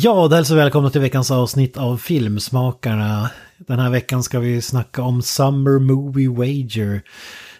[0.00, 3.30] Ja, då hälsar vi välkomna till veckans avsnitt av Filmsmakarna.
[3.56, 7.02] Den här veckan ska vi snacka om Summer Movie Wager.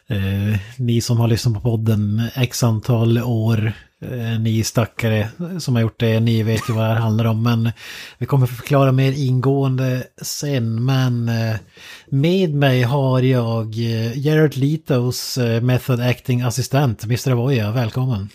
[0.09, 5.83] Eh, ni som har lyssnat på podden x antal år, eh, ni stackare som har
[5.83, 7.43] gjort det, ni vet ju vad det här handlar om.
[7.43, 7.71] Men
[8.19, 10.85] vi kommer förklara mer ingående sen.
[10.85, 11.57] Men eh,
[12.09, 17.31] med mig har jag eh, Jared Letos eh, Method Acting-assistent, Mr.
[17.31, 17.71] Avoya.
[17.71, 18.29] Välkommen!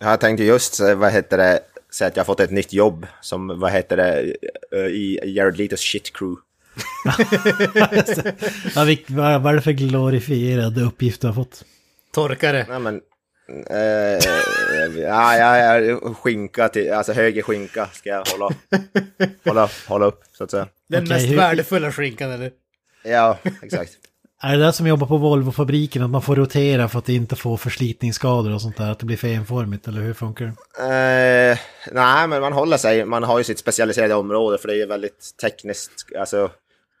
[0.00, 1.60] Jag tänkte just, eh, vad heter det,
[1.94, 4.34] säga att jag har fått ett nytt jobb som, vad heter det,
[4.72, 6.40] eh, i Jared Letos shit crew.
[8.74, 11.64] ja, vilk- vad, vad är det för glorifierad uppgift du har fått?
[12.14, 12.66] Torkare.
[12.68, 13.00] Nej men,
[13.70, 14.18] eh,
[15.02, 18.54] ja, ja, ja, skinka till, alltså höger skinka ska jag hålla,
[19.44, 20.68] hålla, hålla upp så att säga.
[20.88, 22.50] Den Okej, mest hur- värdefulla skinkan eller?
[23.04, 23.92] Ja, exakt.
[24.44, 27.56] Är det där som jobbar på Volvo-fabriken, att man får rotera för att inte få
[27.56, 30.52] förslitningsskador och sånt där, att det blir för enformigt, eller hur funkar det?
[31.52, 31.58] Eh,
[31.92, 34.86] nej, men man håller sig, man har ju sitt specialiserade område för det är ju
[34.86, 36.50] väldigt tekniskt, alltså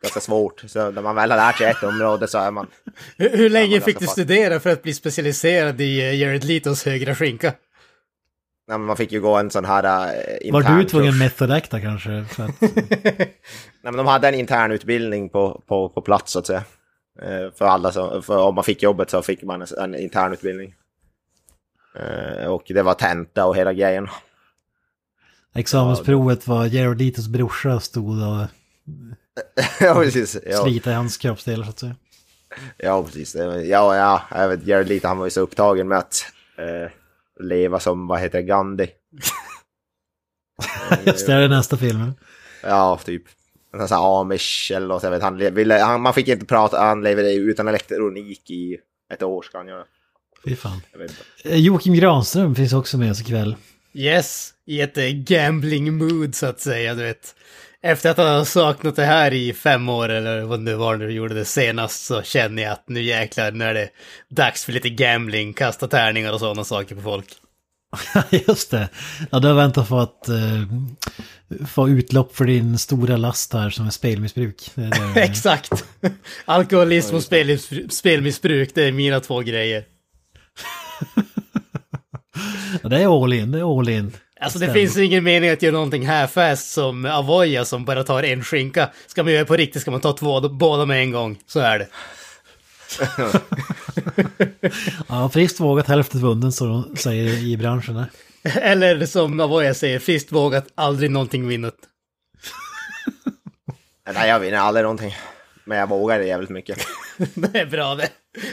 [0.02, 0.64] ganska svårt.
[0.66, 2.66] Så när man väl har lärt sig ett område så är man...
[3.16, 6.84] Hur, hur länge men fick du studera för att bli specialiserad i eh, Jared Letos
[6.84, 7.52] högra skinka?
[8.68, 12.24] Nej, men man fick ju gå en sån här uh, Var du tvungen acta kanske?
[12.30, 13.38] För att, Nej,
[13.82, 16.64] men de hade en intern utbildning på, på, på plats så att säga.
[17.22, 20.32] Eh, För alla som, för om man fick jobbet så fick man en, en intern
[20.32, 20.74] utbildning.
[21.96, 24.08] Eh, Och det var tenta och hela grejen.
[25.54, 28.46] examensprovet var Jared Letos brorsa stod och
[29.80, 30.36] ja, precis.
[30.46, 31.96] Ja, slita i hans kroppsdelar så att säga.
[32.76, 33.34] ja, precis.
[33.34, 36.24] Ja, ja, jag vet, Leto han var ju så upptagen med att
[36.56, 36.90] eh,
[37.40, 38.88] leva som, vad heter det, Gandhi.
[41.06, 42.14] Just det, är nästa filmen.
[42.62, 43.22] Ja, typ.
[43.78, 45.02] Sån här amish eller något.
[45.02, 48.76] Jag vet, han, le- ville, han, man fick inte prata, han levde utan elektronik i
[49.14, 49.84] ett år ska han göra.
[50.44, 50.80] Fy fan.
[51.44, 53.56] Eh, Joakim Granström finns också med oss ikväll.
[53.92, 57.34] Yes, i ett eh, gambling mood så att säga, du vet.
[57.82, 61.06] Efter att ha saknat det här i fem år eller vad det nu var när
[61.06, 63.88] du gjorde det senast så känner jag att nu jäklar, nu är det
[64.28, 67.26] dags för lite gambling, kasta tärningar och sådana saker på folk.
[68.48, 68.88] Just det.
[69.30, 70.62] Ja, du har väntat på att eh,
[71.66, 74.70] få utlopp för din stora last här som är spelmissbruk.
[74.74, 75.20] Det är det.
[75.22, 75.84] Exakt!
[76.44, 79.84] Alkoholism och spelmissbruk, spelmissbruk, det är mina två grejer.
[82.82, 84.12] Det är all in, det är all in.
[84.40, 84.80] Alltså det Stämmer.
[84.80, 88.90] finns ingen mening att göra någonting här fast som Avoya som bara tar en skinka.
[89.06, 91.38] Ska man göra på riktigt ska man ta två, båda med en gång.
[91.46, 91.88] Så är det.
[95.08, 97.96] Ja, friskt vågat hälften vunnen så de säger i branschen.
[97.96, 98.06] Här.
[98.54, 101.74] Eller som Avoya säger, friskt vågat, aldrig någonting vinnet.
[104.14, 105.16] Nej, jag vinner aldrig någonting.
[105.64, 106.78] Men jag vågar det jävligt mycket.
[107.34, 108.08] Det är bra det.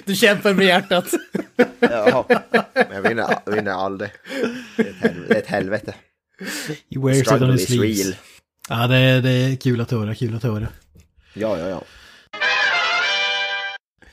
[0.06, 1.06] Du kämpar med hjärtat.
[1.80, 2.26] Ja,
[2.74, 4.12] men jag vinner, vinner aldrig.
[4.78, 5.26] Det är ett helvete.
[5.28, 5.94] Det är ett helvete.
[6.90, 8.18] He wears it on his is sleeves.
[8.70, 10.68] Ja, det är, det är kul att höra, kul att höra.
[11.34, 11.84] Ja, ja, ja.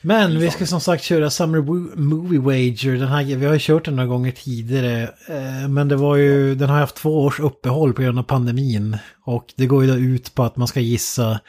[0.01, 1.61] Men vi ska som sagt köra Summer
[1.95, 2.91] Movie Wager.
[2.97, 5.03] Den här, vi har ju kört den några gånger tidigare.
[5.27, 8.97] eh, Men det var ju, den har haft två års uppehåll på grund av pandemin.
[9.25, 11.39] Och det går ju då ut på att man ska gissa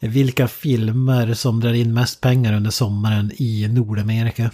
[0.00, 4.50] vilka filmer som drar in mest pengar under sommaren i Nordamerika.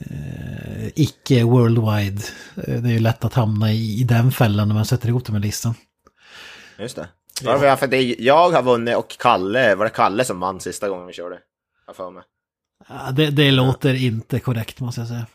[0.00, 2.22] Eh, icke worldwide.
[2.56, 5.24] Eh, Det är ju lätt att hamna i, i den fällan när man sätter ihop
[5.26, 5.74] den här listan.
[6.78, 7.08] Just det.
[7.76, 11.12] För det jag har vunnit och Kalle, var det Kalle som vann sista gången vi
[11.12, 11.38] körde?
[11.86, 12.22] Jag för mig.
[12.88, 15.26] Ja, det, det låter inte korrekt måste jag säga.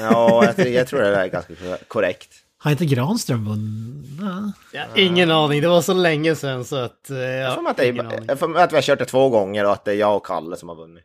[0.00, 1.54] Ja, jag, tror- jag tror det är ganska
[1.88, 2.28] korrekt.
[2.58, 4.10] Har inte Granström vunnit?
[4.20, 4.52] Ja.
[4.72, 7.10] Ja, ingen aning, det var så länge sedan så att...
[7.10, 7.86] eh, Jag Ja, får mig att, det
[8.28, 10.26] jag får att vi har kört det två gånger och att det är jag och
[10.26, 11.04] Kalle som har vunnit.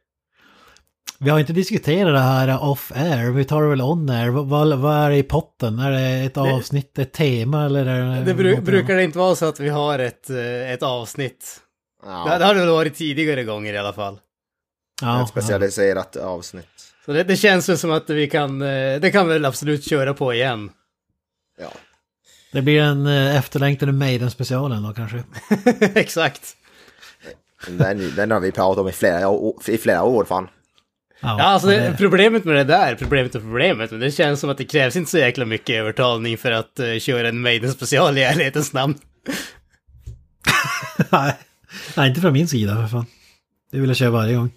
[1.20, 4.30] Vi har inte diskuterat det här off-air, vi tar det väl on-air.
[4.30, 5.80] Vad, vad, vad är det i potten?
[5.80, 7.86] Är det ett avsnitt, ett tema eller?
[7.86, 10.84] Är Det bru- något brukar det inte vara så att vi har ett, eh, ett
[10.84, 11.62] avsnitt.
[12.04, 14.20] Det, Ja, det har det väl varit tidigare gånger i alla fall.
[15.02, 16.94] Ja, ett specialiserat avsnitt.
[17.06, 19.90] Så det, det känns väl som att vi kan, eh, det kan vi väl absolut
[19.90, 20.70] köra på igen.
[21.60, 21.72] Ja.
[22.52, 25.24] Det blir en eh, efterlängtade Maiden-specialen då kanske.
[26.00, 26.56] Exakt.
[27.68, 29.32] Den, den har vi pratat om i flera,
[29.68, 30.48] i flera år fan.
[31.20, 34.58] Ja, alltså det, problemet med det där, problemet och problemet, men det känns som att
[34.58, 38.74] det krävs inte så jäkla mycket övertalning för att uh, köra en Maiden-special i ärlighetens
[38.74, 38.96] namn.
[41.10, 41.34] Nej.
[41.98, 43.06] Nej, inte från min sida för fan.
[43.72, 44.52] Det vill jag köra varje gång.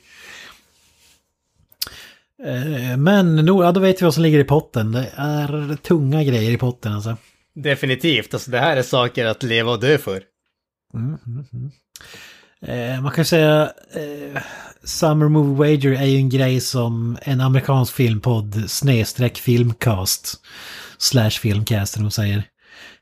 [2.44, 4.93] Eh, Men nog, ja, då vet vi vad som ligger i potten.
[4.93, 7.17] Det är tunga grejer i potten alltså.
[7.55, 10.23] Definitivt, alltså det här är saker att leva och dö för.
[12.62, 14.43] Eh, man kan säga eh,
[14.85, 20.41] Summer Movie Wager är ju en grej som en amerikansk filmpodd snedstreck filmcast
[20.99, 22.43] slash filmcast de säger.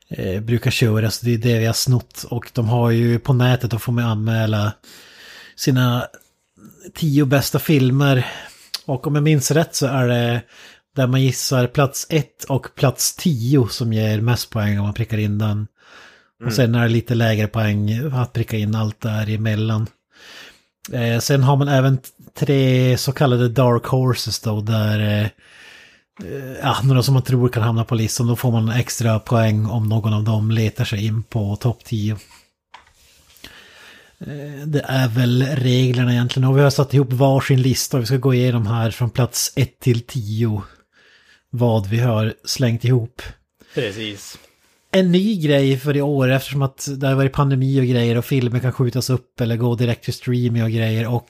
[0.09, 2.25] Eh, brukar köra, så det är det vi har snott.
[2.29, 4.73] Och de har ju på nätet, då får man anmäla
[5.55, 6.07] sina
[6.95, 8.25] tio bästa filmer.
[8.87, 10.41] Och om jag minns rätt så är det
[10.95, 15.17] där man gissar plats ett och plats tio som ger mest poäng om man prickar
[15.17, 15.67] in den.
[16.45, 19.87] Och sen är det lite lägre poäng att pricka in allt däremellan.
[20.91, 21.99] Eh, sen har man även
[22.35, 25.27] tre så kallade dark horses då, där eh,
[26.61, 28.27] ja, några som man tror kan hamna på listan.
[28.27, 32.17] Då får man extra poäng om någon av dem letar sig in på topp 10.
[34.21, 36.49] Eh, Det är väl reglerna egentligen.
[36.49, 39.53] Och vi har satt ihop varsin lista och vi ska gå igenom här från plats
[39.55, 40.61] 1 till 10.
[41.49, 43.21] Vad vi har slängt ihop
[43.75, 44.37] Precis.
[44.91, 48.25] en ny grej för i år eftersom att det har varit pandemi och grejer och
[48.25, 51.27] filmer kan skjutas upp eller gå direkt till streaming och grejer och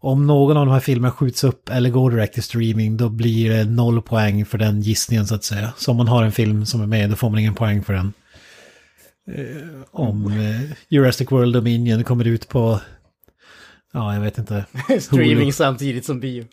[0.00, 3.50] om någon av de här filmerna skjuts upp eller går direkt till streaming då blir
[3.50, 5.72] det noll poäng för den gissningen så att säga.
[5.78, 7.92] Så om man har en film som är med då får man ingen poäng för
[7.92, 8.12] den.
[9.34, 12.80] Eh, om eh, Jurassic World Dominion kommer ut på,
[13.92, 14.64] ja jag vet inte.
[15.00, 16.44] Streaming samtidigt som bio.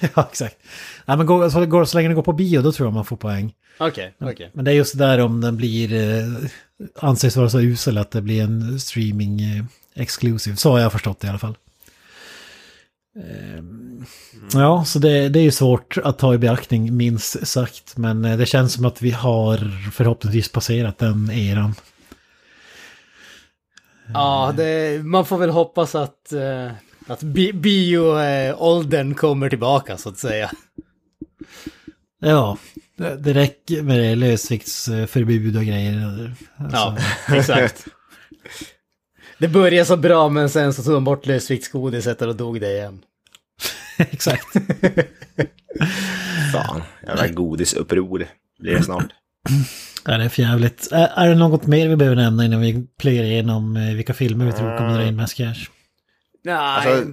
[0.14, 0.56] ja exakt.
[1.06, 3.04] Nej men går, så, går, så länge den går på bio då tror jag man
[3.04, 3.54] får poäng.
[3.78, 4.50] Okej, okej.
[4.54, 6.48] Men det är just där om den blir, eh,
[6.96, 9.64] anses vara så usel att det blir en streaming eh,
[9.94, 10.56] exclusive.
[10.56, 11.56] Så har jag förstått det i alla fall.
[13.16, 14.04] Ehm,
[14.52, 17.96] Ja, så det, det är ju svårt att ta i beaktning minst sagt.
[17.96, 21.74] Men eh, det känns som att vi har förhoppningsvis passerat den eran.
[24.14, 26.70] Ja, det, man får väl hoppas att, uh,
[27.06, 30.50] att bi bio-åldern kommer tillbaka så att säga.
[32.20, 32.58] Ja,
[32.96, 36.34] det, det räcker med det, lösviktsförbud och grejer.
[36.56, 36.96] Alltså, Ja,
[37.36, 37.86] exakt.
[39.38, 42.72] Det började så bra men sen så tog de bort lösviktsgodiset och då dog det
[42.72, 43.02] igen.
[43.98, 44.46] exakt.
[46.52, 48.26] Fan, jävla godisuppror
[48.58, 49.06] blir det snart.
[50.04, 50.92] Ja, det är för jävligt.
[50.92, 54.46] Är, är det något mer vi behöver nämna innan vi plöjer igenom eh, vilka filmer
[54.46, 55.68] vi tror kommer dra in mest cash?
[56.44, 57.12] Nej, Alltså,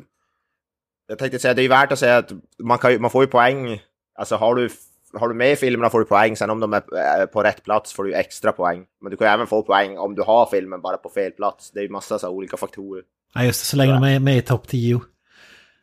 [1.07, 2.31] jag tänkte säga, det är ju värt att säga att
[2.63, 3.81] man, kan, man får ju poäng.
[4.19, 4.69] Alltså har du,
[5.13, 8.03] har du med filmerna får du poäng, sen om de är på rätt plats får
[8.03, 8.85] du extra poäng.
[9.01, 11.71] Men du kan ju även få poäng om du har filmen bara på fel plats.
[11.71, 13.03] Det är ju massa så här olika faktorer.
[13.33, 15.01] Ja, just det, så länge de är med i topp 10.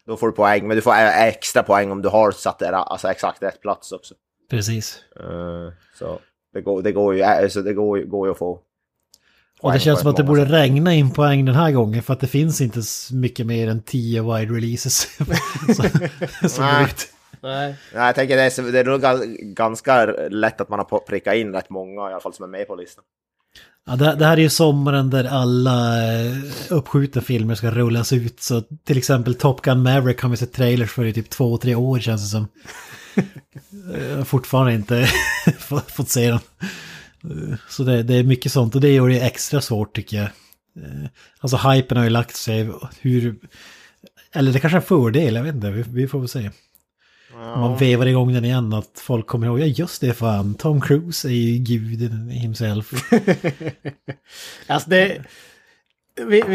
[0.06, 3.08] Då får du poäng, men du får extra poäng om du har satt det alltså
[3.08, 4.14] exakt rätt plats också.
[4.50, 5.00] Precis.
[5.20, 6.18] Eh, så
[6.54, 8.60] det går, det går ju, alltså det går, går ju att få.
[9.60, 12.20] Och det känns som att det borde regna in poäng den här gången för att
[12.20, 15.18] det finns inte så mycket mer än 10 wide releases
[15.76, 17.08] som, som ut.
[17.46, 17.74] Nej.
[17.94, 21.34] Nej, jag tänker det är, det är nog ga- ganska lätt att man har prickat
[21.34, 23.04] in rätt många i alla fall som är med på listan.
[23.88, 26.32] Ja, det, det här är ju sommaren där alla eh,
[26.70, 28.40] uppskjutna filmer ska rullas ut.
[28.42, 31.74] Så till exempel Top Gun Maverick har vi sett trailers för i typ två, tre
[31.74, 32.48] år känns det som.
[34.08, 35.06] Jag har fortfarande inte
[35.88, 36.40] fått se den.
[37.50, 40.26] Eh, Så det, det är mycket sånt och det gör det extra svårt tycker jag.
[40.84, 41.08] Eh,
[41.40, 42.70] Alltså hypen har ju lagt sig
[43.00, 43.36] hur...
[44.32, 46.50] Eller det kanske är en fördel, jag vet inte, vi, vi får väl se.
[47.54, 50.80] Om man vevar igång den igen, att folk kommer ihåg, ja just det fan, Tom
[50.80, 52.92] Cruise är ju guden himself.
[54.66, 55.18] Alltså det...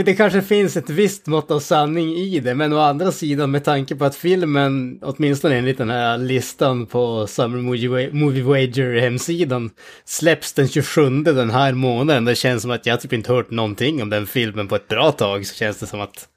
[0.06, 3.64] Det kanske finns ett visst mått av sanning i det, men å andra sidan med
[3.64, 9.70] tanke på att filmen, åtminstone enligt den här listan på Summer Movie Wa- Movie Wager-hemsidan,
[10.06, 12.26] släpps den 27 den här månaden.
[12.26, 15.12] Det känns som att jag typ inte hört någonting om den filmen på ett bra
[15.12, 16.28] tag, så känns det som att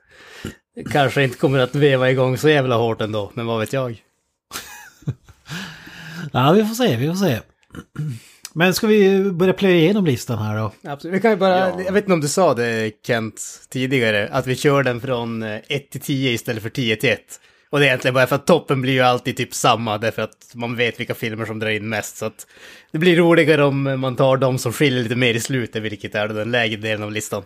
[0.77, 4.03] det kanske inte kommer att veva igång så jävla hårt ändå, men vad vet jag?
[6.33, 7.39] Ja, vi får se, vi får se.
[8.53, 10.73] Men ska vi börja plöja igenom listan här då?
[10.91, 11.15] Absolut.
[11.17, 11.81] Vi kan ju bara, Ja.
[11.87, 15.91] jag vet inte om du sa det Kent tidigare, att vi kör den från 1
[15.91, 17.21] till 10 istället för 10 till 1.
[17.71, 20.51] Och det är egentligen bara för att toppen blir ju alltid typ samma, därför att
[20.55, 22.17] man vet vilka filmer som drar in mest.
[22.17, 22.47] Så att
[22.93, 26.29] det blir roligare om man tar de som skiljer lite mer i slutet, vilket är
[26.29, 27.43] den lägre delen av listan.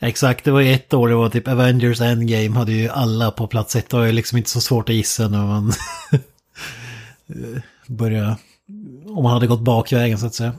[0.00, 3.46] Exakt, det var ju ett år det var typ Avengers Endgame hade ju alla på
[3.46, 3.88] plats ett.
[3.90, 5.72] Det var ju liksom inte så svårt att gissa när man
[7.86, 8.36] började...
[9.06, 10.52] Om man hade gått bakvägen så att säga.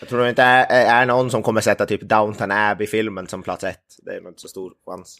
[0.00, 3.64] Jag tror det inte är, är någon som kommer sätta typ Downton Abbey-filmen som plats
[3.64, 3.80] ett.
[4.02, 5.18] Det är nog inte så stor chans.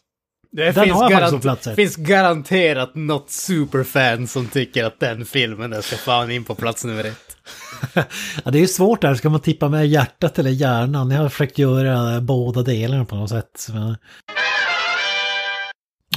[0.50, 5.96] Det Den finns, garant- finns garanterat något superfan som tycker att den filmen där ska
[5.96, 7.36] fan in på plats nummer ett.
[8.44, 11.10] Ja, det är ju svårt där, ska man tippa med hjärtat eller hjärnan?
[11.10, 13.66] Jag har försökt göra båda delarna på något sätt.
[13.72, 13.96] Men...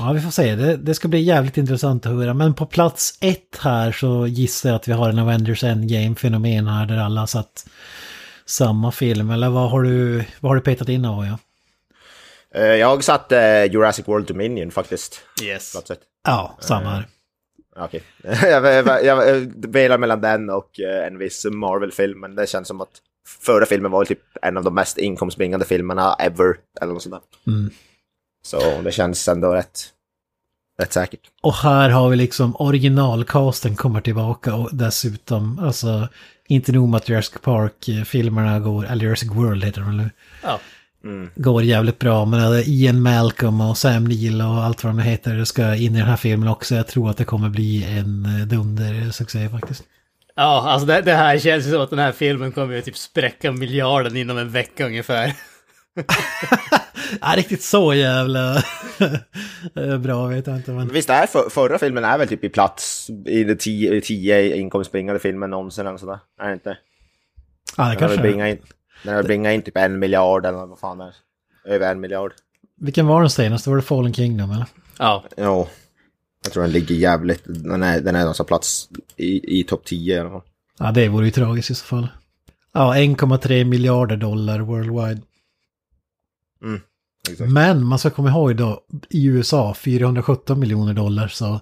[0.05, 0.55] Ja, vi får se.
[0.55, 2.33] Det, det ska bli jävligt intressant att höra.
[2.33, 6.85] Men på plats ett här så gissar jag att vi har en Avengers Endgame-fenomen här
[6.85, 7.65] där alla satt
[8.45, 9.31] samma film.
[9.31, 11.25] Eller vad har du, vad har du petat in av?
[11.25, 11.37] Ja,
[12.55, 15.21] Eh, Jag satt eh, Jurassic World Dominion faktiskt.
[15.43, 15.71] Yes.
[15.71, 16.01] Plats ett.
[16.25, 17.07] ja samma här.
[17.75, 18.03] Ja, Okej.
[18.51, 22.91] jag, jag, velar mellan den och en viss Marvel-film, men det känns som att
[23.41, 27.53] förra filmen var typ en av de mest inkomstbringande filmerna ever, eller något sånt där.
[27.53, 27.71] Mm.
[28.43, 29.79] Så det känns ändå rätt,
[30.81, 31.19] rätt säkert.
[31.41, 36.07] Och här har vi liksom originalcasten kommer tillbaka och dessutom, alltså,
[36.47, 40.09] inte nog med att Jurassic Park-filmerna går, eller Jurassic World heter de nu,
[40.43, 40.59] Ja.
[41.35, 42.25] går jävligt bra.
[42.25, 45.99] Men är Ian Malcolm och Sam Neill och allt vad de heter ska in i
[45.99, 46.75] den här filmen också.
[46.75, 49.83] Jag tror att det kommer bli en eh, dundersuccé faktiskt.
[50.35, 52.97] Ja, alltså det, det här känns ju som att den här filmen kommer ju typ
[52.97, 55.33] spräcka miljarden inom en vecka ungefär.
[57.21, 58.57] Ja, riktigt så jävla
[59.75, 60.71] eh, bra vet jag inte.
[60.71, 60.87] Men...
[60.87, 65.19] Visst är för, förra filmen är väl typ i plats i de tio, tio inkomstbringande
[65.19, 66.19] filmen någonsin eller sådär?
[66.41, 66.77] Är det inte?
[67.77, 68.57] Ja, det Den kanske bringat in,
[69.03, 71.13] den har bringat in typ en miljard eller vad fan det är.
[71.73, 72.33] Över en miljard.
[72.81, 73.69] Vilken var den senaste?
[73.69, 74.65] Var det Fallen Kingdom eller?
[74.99, 75.23] Ja.
[75.37, 75.67] Jo.
[76.43, 80.15] Jag tror den ligger jävligt, den är, den är någonstans plats i, i topp 10
[80.15, 80.41] i alla fall.
[80.79, 82.07] Ja, det vore ju tragiskt i så fall.
[82.73, 85.21] Ja, 1,3 miljarder dollar worldwide.
[87.29, 87.51] Exakt.
[87.51, 91.59] Men man ska komma ihåg då, i USA 417 miljoner dollar så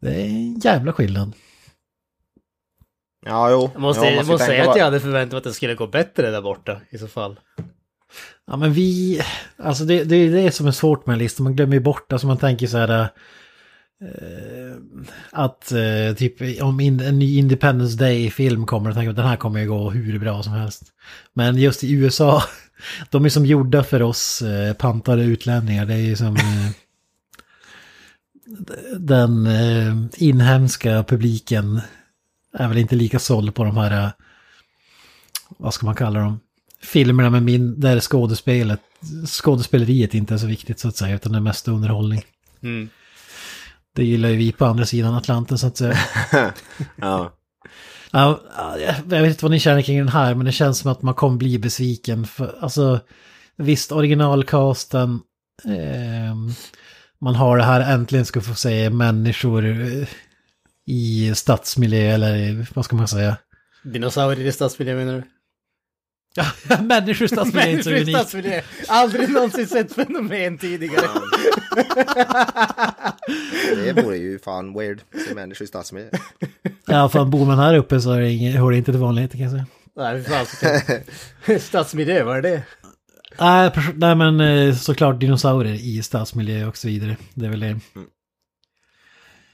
[0.00, 1.32] det är en jävla skillnad.
[3.26, 3.70] Ja, jo.
[3.72, 5.74] Jag måste, jo, jag måste säga att på- jag hade förväntat mig att det skulle
[5.74, 7.40] gå bättre där borta i så fall.
[8.46, 9.20] Ja men vi,
[9.56, 12.26] alltså det, det är det som är svårt med listan, man glömmer ju bort, alltså
[12.26, 13.08] man tänker så här eh,
[15.30, 19.36] att eh, typ om in, en ny Independence Day-film kommer och tänker att den här
[19.36, 20.82] kommer ju gå hur bra som helst.
[21.32, 22.42] Men just i USA,
[23.10, 26.70] de är som gjorda för oss eh, pantade utlänningar, det är som eh,
[28.98, 31.80] den eh, inhemska publiken
[32.52, 34.10] är väl inte lika såld på de här, eh,
[35.48, 36.40] vad ska man kalla dem,
[36.82, 38.80] filmerna med min, där skådespelet,
[39.26, 42.22] skådespeleriet inte är så viktigt så att säga, utan det är mest underhållning.
[42.62, 42.88] Mm.
[43.92, 45.98] Det gillar ju vi på andra sidan Atlanten så att säga.
[46.96, 47.32] Ja.
[48.14, 48.40] Ja,
[49.10, 51.14] jag vet inte vad ni känner kring den här, men det känns som att man
[51.14, 52.26] kommer bli besviken.
[52.26, 53.00] För, alltså,
[53.56, 55.20] visst, originalcasten,
[55.64, 56.34] Eh,
[57.20, 60.08] man har det här, äntligen ska få se människor eh,
[60.86, 63.36] i stadsmiljö, eller vad ska man säga?
[63.82, 65.22] Dinosaurier i stadsmiljö menar du?
[66.82, 68.62] människor så Människor.
[68.88, 71.06] Aldrig någonsin sett fenomen tidigare.
[73.84, 75.00] Det vore ju fan weird.
[75.28, 76.10] Se människor i stadsmiljö.
[76.86, 79.38] Ja, fan bor man här uppe så är det inget, hör det inte till vanligheten
[79.40, 79.66] kan jag säga.
[79.96, 80.46] Nej, fy fan.
[80.46, 80.56] så
[81.46, 82.62] kan- Stadsmiljö, vad är det?
[83.94, 87.16] Nej, men eh, såklart dinosaurier i stadsmiljö och så vidare.
[87.34, 87.80] Det är väl det.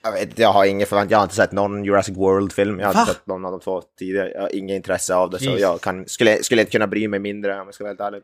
[0.02, 1.12] Jag vet jag har ingen förväntning.
[1.12, 2.80] Jag har inte sett någon Jurassic World-film.
[2.80, 3.00] Jag har Va?
[3.00, 4.30] inte sett någon av de två tidigare.
[4.34, 5.38] Jag har inget intresse av det.
[5.38, 5.60] Så Jesus.
[5.60, 8.22] jag kan, skulle, skulle inte kunna bry mig mindre om jag ska vara helt ärlig.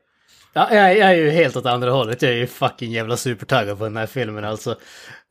[0.57, 2.23] Ja, jag, jag är ju helt åt andra hållet.
[2.23, 4.71] Jag är ju fucking jävla supertaggad på den här filmen alltså.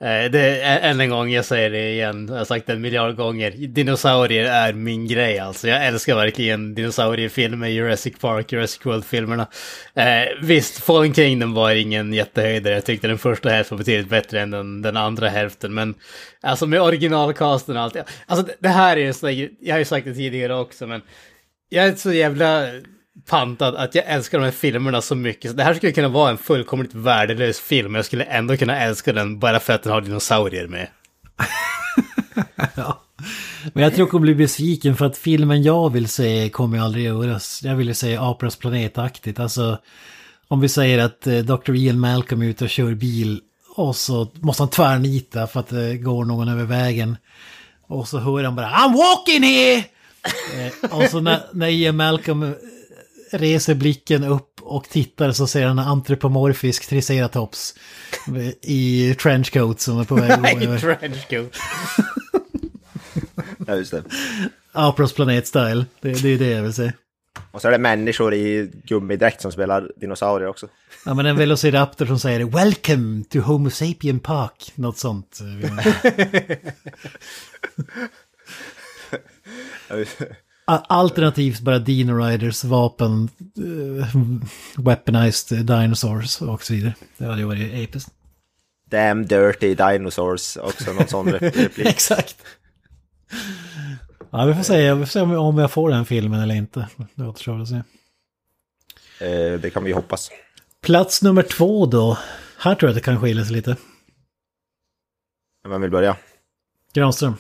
[0.04, 3.16] Eh, det än en gång, jag säger det igen, jag har sagt det en miljard
[3.16, 3.52] gånger.
[3.52, 5.68] Dinosaurier är min grej alltså.
[5.68, 9.48] Jag älskar verkligen dinosauriefilmer, Jurassic Park, Jurassic World-filmerna.
[9.94, 12.74] Eh, visst, Fallen Kingdom var ingen jättehöjdare.
[12.74, 15.74] Jag tyckte den första hälften var betydligt bättre än den, den andra hälften.
[15.74, 15.96] Men
[16.42, 17.96] alltså med originalcasten och allt.
[18.26, 19.30] Alltså det, det här är ju så,
[19.60, 21.02] jag har ju sagt det tidigare också, men
[21.70, 22.68] jag är så jävla
[23.30, 25.52] pantad att jag älskar de här filmerna så mycket.
[25.52, 28.80] Så det här skulle kunna vara en fullkomligt värdelös film, men jag skulle ändå kunna
[28.80, 30.88] älska den bara för att den har dinosaurier med.
[32.76, 33.02] Ja.
[33.74, 37.06] Men jag tror jag kommer bli besviken för att filmen jag vill se kommer aldrig
[37.06, 37.62] göras.
[37.64, 39.40] Jag vill ju se Aperas planetaktigt.
[39.40, 39.78] Alltså,
[40.48, 41.76] om vi säger att eh, Dr.
[41.76, 43.42] Ian Malcolm är ute och kör bil
[43.76, 47.18] och så måste han tvärnita för att det går någon över vägen.
[47.88, 49.84] Och så hör han bara I'm walking here!
[50.66, 52.50] eh, och så när, när Ian Malcolm eh,
[53.32, 57.76] reser blicken upp och tittar så ser han en antropomorfisk triceratops
[58.62, 60.96] i trenchcoat som är på väg att gå I över.
[60.96, 61.58] trenchcoat.
[63.68, 64.04] Ja, just det.
[64.72, 65.86] Aperas planet-style.
[66.02, 66.92] Det, det är det jag vill se.
[67.52, 70.68] Och så är det människor i gummidräkt som spelar dinosaurier också.
[71.06, 74.72] Ja men en velociraptor som säger Welcome to Homo sapien Park.
[74.76, 75.40] Något sånt.
[80.66, 83.30] Alternativt bara Dino Riders vapen,
[83.60, 84.06] uh,
[84.78, 86.94] weaponized dinosaurs och så vidare.
[87.18, 88.12] Det hade ju varit episkt.
[88.90, 91.88] Damn dirty dinosaurs, också någon sån replik.
[91.88, 92.36] Exakt.
[94.30, 96.88] Ja, vi får se, vi får se om, om jag får den filmen eller inte.
[97.16, 97.76] Det återstår att se.
[99.26, 100.32] Eh, det kan vi hoppas.
[100.82, 102.18] Plats nummer två då.
[102.58, 103.78] Här tror jag att det kan skilja sig lite.
[105.68, 106.18] Vem vill börja?
[106.94, 107.36] Granström.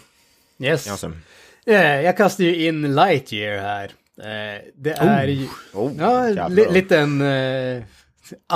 [0.60, 0.88] Yes.
[0.88, 1.22] Jansson.
[1.68, 3.92] Eh, jag kastar ju in Lightyear här.
[4.20, 5.48] Eh, det är ju...
[5.74, 7.84] Oh, Ja, li liten uh,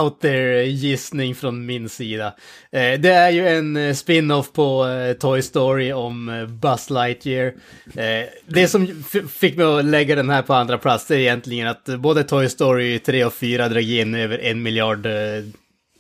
[0.04, 2.36] out there gissning från min sida.
[2.72, 4.86] Det är ju en spin-off på
[5.20, 7.54] Toy Story om Buzz Lightyear.
[8.46, 12.24] Det som fick mig att lägga den här på andra plats är egentligen att både
[12.24, 15.08] Toy Story 3 och 4 drog in över en miljard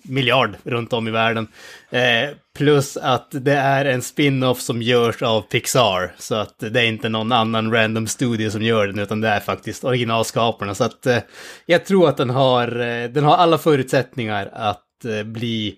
[0.10, 1.48] miljard runt om i världen.
[1.90, 6.16] Eh, plus att det är en spin-off som görs av Pixar.
[6.18, 9.40] Så att det är inte någon annan random studio som gör den, utan det är
[9.40, 10.76] faktiskt originalskaparna.
[10.76, 11.20] Så att eh,
[11.66, 15.76] jag tror att den har, eh, den har alla förutsättningar att eh, bli,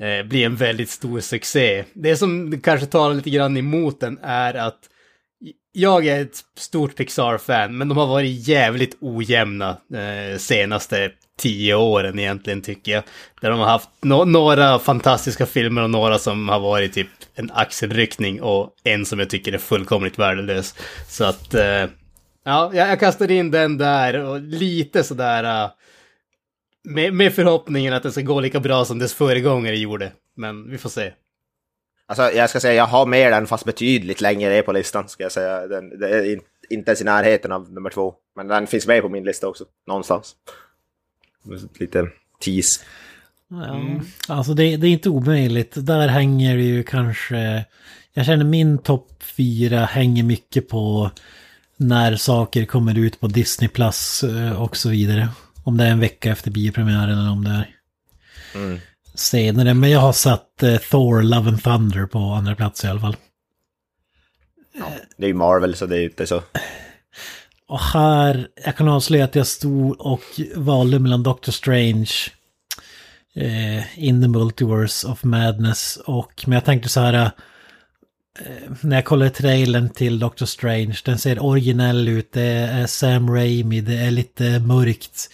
[0.00, 1.84] eh, bli en väldigt stor succé.
[1.92, 4.78] Det som kanske talar lite grann emot den är att
[5.72, 12.18] jag är ett stort Pixar-fan, men de har varit jävligt ojämna eh, senaste tio åren
[12.18, 13.02] egentligen tycker jag.
[13.40, 17.50] Där de har haft no- några fantastiska filmer och några som har varit typ en
[17.54, 20.74] axelryckning och en som jag tycker är fullkomligt värdelös.
[21.08, 21.86] Så att, eh,
[22.44, 25.70] ja, jag, kastar kastade in den där och lite sådär uh,
[26.84, 30.12] med, med förhoppningen att det ska gå lika bra som dess föregångare gjorde.
[30.36, 31.12] Men vi får se.
[32.06, 35.22] Alltså, jag ska säga, jag har med den fast betydligt längre ner på listan, ska
[35.22, 35.66] jag säga.
[35.66, 38.14] Den, det är in, inte ens i närheten av nummer två.
[38.36, 40.34] Men den finns med på min lista också, någonstans.
[41.78, 42.08] Lite
[42.44, 42.80] tease.
[43.48, 43.80] Ja,
[44.28, 45.72] Alltså det, det är inte omöjligt.
[45.76, 47.64] Där hänger det ju kanske...
[48.12, 51.10] Jag känner min topp fyra hänger mycket på
[51.76, 55.28] när saker kommer ut på Disney Plus eh, och så vidare.
[55.64, 57.76] Om det är en vecka efter biopremiären eller om det är
[58.54, 58.78] Mm.
[59.14, 59.74] senare.
[59.74, 63.16] Men jag har satt eh, Thor Love and Thunder på andra plats i alla fall.
[65.16, 66.42] Det är ju Marvel, så det är ju inte så...
[67.70, 70.22] Och här, jag kan avslöja att jag stod och
[70.54, 72.10] valde mellan Doctor Strange,
[73.34, 79.04] eh, In the Multiverse of Madness och, men jag tänkte så här, eh, när jag
[79.04, 84.10] kollade trailern till Doctor Strange, den ser originell ut, det är Sam Raimi, det är
[84.10, 85.30] lite mörkt.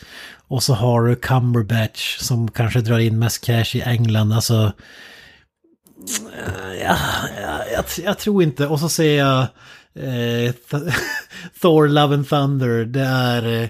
[0.48, 4.72] Och så har du Cumberbatch som kanske drar in mest cash i England, alltså...
[6.36, 6.96] Eh, ja,
[7.42, 9.46] ja, jag, jag tror inte, och så ser jag
[9.96, 10.92] eh, Th-
[11.60, 13.68] Thor Love and Thunder, det är eh,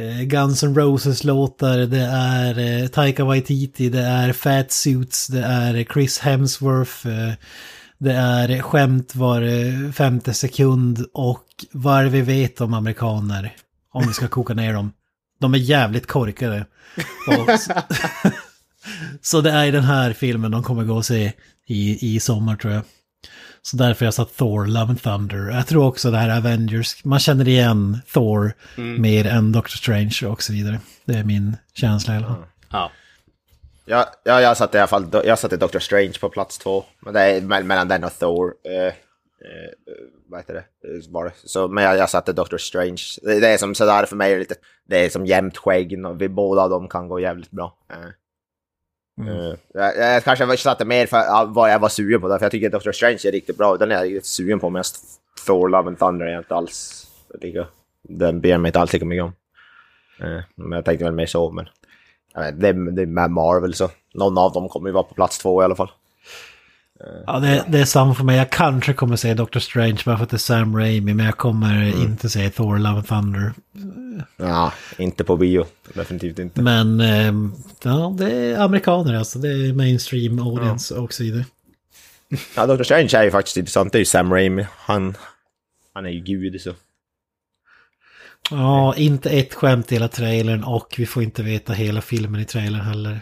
[0.00, 5.84] eh, Guns N' Roses-låtar, det är eh, Taika Waititi, det är Fat Suits, det är
[5.84, 7.32] Chris Hemsworth, eh,
[7.98, 13.52] det är skämt var eh, femte sekund och vad vi vet om amerikaner,
[13.92, 14.92] om vi ska koka ner dem.
[15.40, 16.66] De är jävligt korkade.
[19.22, 21.32] Så det är den här filmen de kommer gå och se
[21.66, 22.82] i, i sommar tror jag.
[23.66, 25.50] Så därför har jag satt Thor, Love and Thunder.
[25.50, 28.52] Jag tror också det här Avengers, man känner igen Thor
[29.00, 30.80] mer än Doctor Strange och så vidare.
[31.04, 32.36] Det är min känsla i alla fall.
[32.70, 32.90] Ja.
[33.86, 36.84] Ja, ja, jag satte i alla fall jag satte Doctor Strange på plats två.
[37.00, 38.54] Men det är me- mellan den och Thor.
[38.64, 38.92] Eh, eh,
[40.28, 40.60] vad heter det?
[40.88, 41.32] Eh, Var det?
[41.44, 43.02] Så, men jag, jag satte Doctor Strange.
[43.22, 44.54] Det, det är som sådär för mig, är lite,
[44.88, 46.06] det är som jämnt skägg.
[46.06, 47.76] och Vi båda av dem kan gå jävligt bra.
[47.92, 47.96] Eh,
[49.18, 49.38] Mm.
[49.50, 52.52] eh, jag, jag kanske satte mer för vad jag var sugen på, där, för jag
[52.52, 53.76] tycker Doctor Strange är riktigt bra.
[53.76, 54.84] Den är jag riktigt sugen på, men
[55.46, 57.06] Thor, Love and Thunder är jag inte alls
[57.40, 57.66] lika...
[58.02, 59.32] Den ber mig inte alls lika mycket om.
[60.26, 61.68] Uh, men jag tänkte väl mer så, men...
[62.34, 65.02] Jag vet, det, är- det är med Marvel så någon av dem kommer ju vara
[65.04, 65.90] på plats två i alla fall.
[67.26, 68.36] Ja, det, det är samma för mig.
[68.36, 71.36] Jag kanske kommer säga Doctor Strange bara för att det är Sam Raimi, men jag
[71.36, 73.52] kommer inte säga Thor, Love and Thunder.
[74.36, 75.66] Ja, inte på bio.
[75.94, 76.62] Definitivt inte.
[76.62, 79.38] Men ehm, ja, det är amerikaner alltså.
[79.38, 81.44] Det är mainstream audience och så vidare.
[82.56, 83.92] Ja, Doctor Strange är ju faktiskt intressant.
[83.92, 84.66] Det är ju Sam Raimi.
[84.76, 85.16] Han,
[85.94, 86.72] han är ju gud så.
[88.50, 92.44] Ja, inte ett skämt i hela trailern och vi får inte veta hela filmen i
[92.44, 93.20] trailern heller.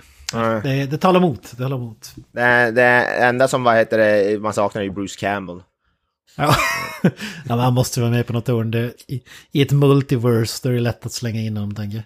[0.62, 2.12] Det, det talar emot, det talar emot.
[2.33, 5.62] Det, det enda som vad heter det, man saknar är ju Bruce Campbell.
[6.37, 6.55] Ja,
[7.03, 7.11] ja
[7.47, 8.71] men han måste vara med på något hörn.
[8.71, 12.05] Det- I, I ett multiverse då är det lätt att slänga in honom, tänker jag.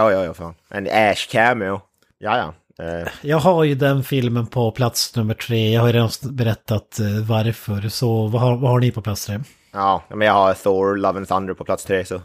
[0.00, 0.54] Ja, ja, ja, fan.
[0.68, 1.80] En Ash cameo.
[2.18, 2.54] Ja, ja.
[2.84, 5.72] Eh, Jag har ju den filmen på plats nummer tre.
[5.72, 7.88] Jag har ju redan berättat eh, varför.
[7.88, 9.40] Så vad har, vad har ni på plats tre?
[9.72, 12.14] ja, men jag har Thor, Love and Thunder på plats tre så.
[12.14, 12.20] Eh,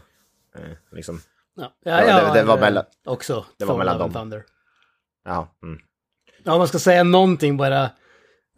[0.92, 1.20] liksom.
[1.56, 3.44] Ja, Ja, ja, det- det var mellan- Också.
[3.58, 4.20] det var Thor, mellan Love and dem.
[4.22, 4.42] Thunder.
[5.26, 5.78] Ja, mm.
[6.44, 7.82] Ja, om man ska säga någonting bara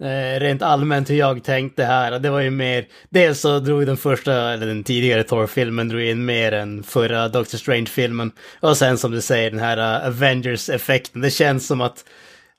[0.01, 2.19] eh, rent allmänt hur jag tänkte här.
[2.19, 6.25] Det var ju mer, dels så drog den första, eller den tidigare Thor-filmen drog in
[6.25, 8.33] mer än förra Doctor Strange-filmen.
[8.61, 11.21] Och sen som du säger, den här uh, Avengers-effekten.
[11.21, 12.05] Det känns som att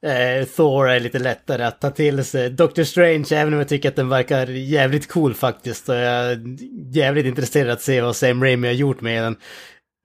[0.01, 2.49] Eh, Thor är lite lättare att ta till sig.
[2.49, 6.39] Doctor Strange, även om jag tycker att den verkar jävligt cool faktiskt, och jag är
[6.91, 9.35] jävligt intresserad att se vad Sam Raimi har gjort med den.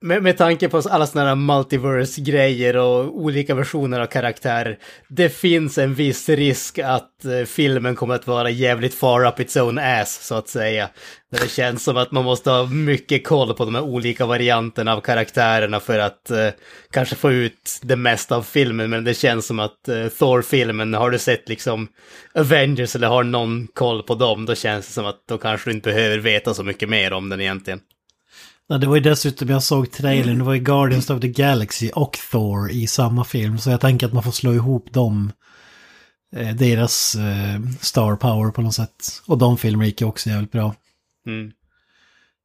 [0.05, 5.77] Med, med tanke på alla sådana här multiverse-grejer och olika versioner av karaktärer, det finns
[5.77, 10.27] en viss risk att eh, filmen kommer att vara jävligt far up its own ass,
[10.27, 10.89] så att säga.
[11.31, 14.93] Där det känns som att man måste ha mycket koll på de här olika varianterna
[14.93, 16.49] av karaktärerna för att eh,
[16.91, 21.11] kanske få ut det mesta av filmen, men det känns som att eh, Thor-filmen, har
[21.11, 21.87] du sett liksom
[22.33, 25.75] Avengers eller har någon koll på dem, då känns det som att då kanske du
[25.75, 27.79] inte behöver veta så mycket mer om den egentligen.
[28.67, 31.89] Ja, det var ju dessutom, jag såg trailern, det var ju Guardians of the Galaxy
[31.89, 33.57] och Thor i samma film.
[33.57, 35.31] Så jag tänker att man får slå ihop dem,
[36.35, 39.21] eh, deras eh, star power på något sätt.
[39.27, 40.75] Och de filmerna gick ju också jävligt bra.
[41.27, 41.51] Mm.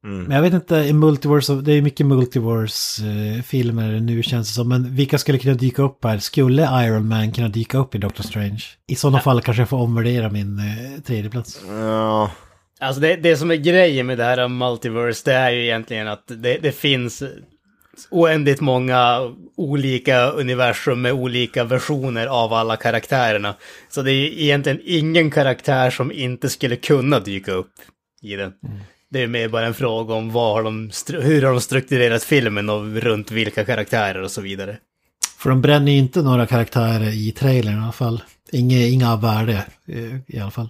[0.03, 4.69] Men jag vet inte, i multiverse, det är mycket multiverse-filmer nu känns det som.
[4.69, 6.17] Men vilka skulle kunna dyka upp här?
[6.17, 8.63] Skulle Iron Man kunna dyka upp i Doctor Strange?
[8.87, 11.61] I sådana fall kanske jag får omvärdera min eh, tredje plats.
[11.67, 12.31] Ja,
[12.81, 16.23] Alltså det, det som är grejen med det här multiverse, det är ju egentligen att
[16.27, 17.23] det, det finns
[18.09, 23.55] oändligt många olika universum med olika versioner av alla karaktärerna.
[23.89, 27.71] Så det är egentligen ingen karaktär som inte skulle kunna dyka upp
[28.21, 28.53] i den.
[29.09, 30.91] Det är mer bara en fråga om vad har de,
[31.21, 34.77] hur har de strukturerat filmen och runt vilka karaktärer och så vidare.
[35.37, 38.23] För de bränner ju inte några karaktärer i trailern i alla fall.
[38.51, 40.69] Inga, inga av värde eh, i alla fall.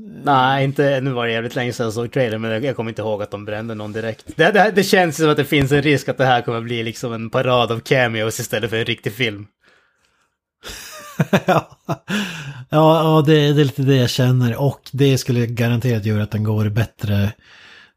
[0.00, 3.02] Nej, inte, nu var det jävligt länge sedan jag såg trailern, men jag kommer inte
[3.02, 4.36] ihåg att de brände någon direkt.
[4.36, 6.82] Det, det, det känns som att det finns en risk att det här kommer bli
[6.82, 9.46] liksom en parad av cameos istället för en riktig film.
[11.46, 11.78] ja,
[12.70, 14.56] ja det, det är lite det jag känner.
[14.56, 17.32] Och det skulle garanterat göra att den går bättre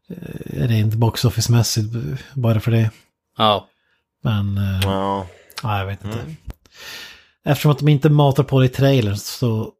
[0.08, 1.94] eh, rent box office-mässigt
[2.34, 2.90] bara för det.
[3.38, 3.68] Ja.
[4.24, 5.26] Men, eh, ja.
[5.62, 6.18] ja, jag vet inte.
[7.44, 9.72] Eftersom att de inte matar på det i trailern så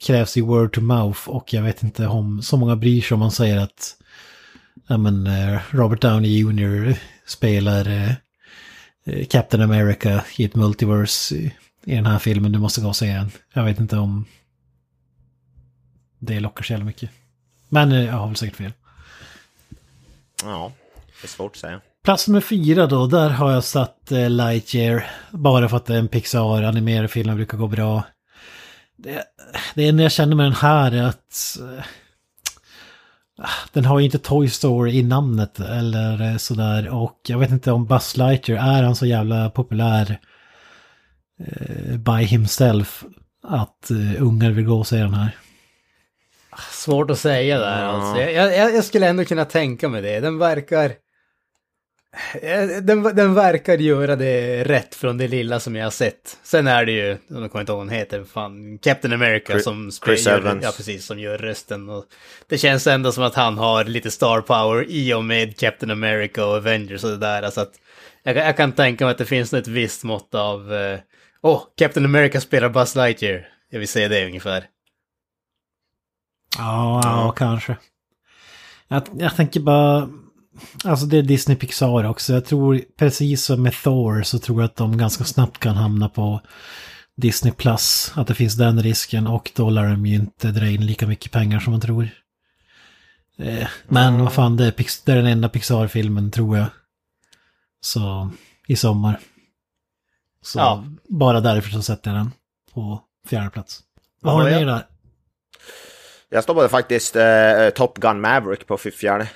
[0.00, 3.20] krävs ju word to mouth och jag vet inte om så många bryr sig om
[3.20, 3.96] man säger att
[4.86, 6.98] ja, men, eh, Robert Downey Jr.
[7.26, 8.12] spelar eh,
[9.04, 12.52] eh, Captain America i ett multiverse i, i den här filmen.
[12.52, 13.30] Du måste gå och se den.
[13.52, 14.24] Jag vet inte om
[16.18, 17.10] det lockar så jävla mycket.
[17.68, 18.72] Men jag har väl säkert fel.
[20.42, 20.72] ja,
[21.20, 21.80] det är svårt att säga.
[22.04, 25.10] Plats nummer fyra då, där har jag satt Lightyear.
[25.30, 28.02] Bara för att det är en Pixar-animerad film brukar gå bra.
[28.98, 29.24] Det,
[29.74, 31.58] det enda jag känner med den här är att...
[31.60, 31.84] eh,
[33.72, 36.88] den har ju inte Toy Story i namnet eller eh, sådär.
[36.88, 40.18] Och jag vet inte om Buzz Lightyear, är han så jävla populär
[41.40, 43.04] eh, by himself?
[43.42, 45.36] Att ungar vill gå och se den här.
[46.72, 48.22] Svårt att säga där alltså.
[48.22, 50.20] Jag, jag, jag skulle ändå kunna tänka mig det.
[50.20, 50.92] Den verkar...
[52.42, 56.38] Eh, Den, den verkar göra det rätt från det lilla som jag har sett.
[56.42, 59.64] Sen är det ju, jag kommer inte ihåg vad hon heter, fan, Captain America Chris-
[59.64, 60.64] som Chris gör- Evans.
[60.64, 61.88] Ja, precis, som gör rösten.
[61.88, 62.04] Och
[62.46, 66.46] det känns ändå som att han har lite star power i och med Captain America
[66.46, 67.50] och Avengers och det där.
[67.50, 67.72] Så att
[68.22, 70.74] jag, kan- jag kan tänka mig att det finns ett visst mått av...
[70.74, 70.98] eh,
[71.42, 73.48] Åh, oh, Captain America spelar Buzz Lightyear.
[73.70, 74.64] Jag vill säga det ungefär.
[76.58, 77.76] Ja, ja kanske.
[78.88, 80.08] Jag, jag tänker bara...
[80.84, 82.32] Alltså det är Disney Pixar också.
[82.32, 86.08] Jag tror precis som med Thor så tror jag att de ganska snabbt kan hamna
[86.08, 86.40] på
[87.16, 88.12] Disney Plus.
[88.14, 91.32] Att det finns den risken och då lär de ju inte dra in lika mycket
[91.32, 92.08] pengar som man tror.
[93.38, 96.66] Eh, Men vad fan, det är, det är den enda Pixar-filmen tror jag.
[97.80, 98.30] Så
[98.68, 99.18] i sommar.
[100.42, 100.84] Så Ja.
[101.08, 102.32] bara därför så sätter jag den
[102.74, 103.80] på fjärde plats.
[104.20, 104.86] Vad har du mer där?
[106.30, 109.28] Jag stoppade faktiskt eh, Top Gun Maverick på fjärde,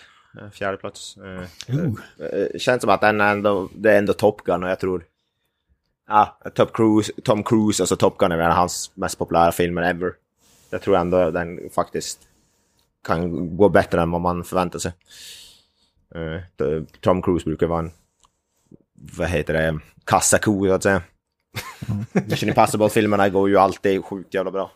[0.52, 1.16] fjärde plats.
[1.16, 1.42] Eh,
[2.26, 5.04] eh, känns som att den är ändå, det är ändå Top Gun och jag tror...
[6.08, 9.82] Ja, Top Cruise, Tom Cruise och så Top Gun är väl hans mest populära filmer
[9.82, 10.12] ever.
[10.70, 12.18] Jag tror ändå den faktiskt
[13.06, 14.92] kan gå bättre än vad man förväntar sig.
[16.14, 17.90] Eh, Tom Cruise brukar vara en,
[18.94, 21.02] vad heter det, kassako så att säga.
[22.12, 24.70] Mission Impossible-filmerna går ju alltid sjukt jävla bra.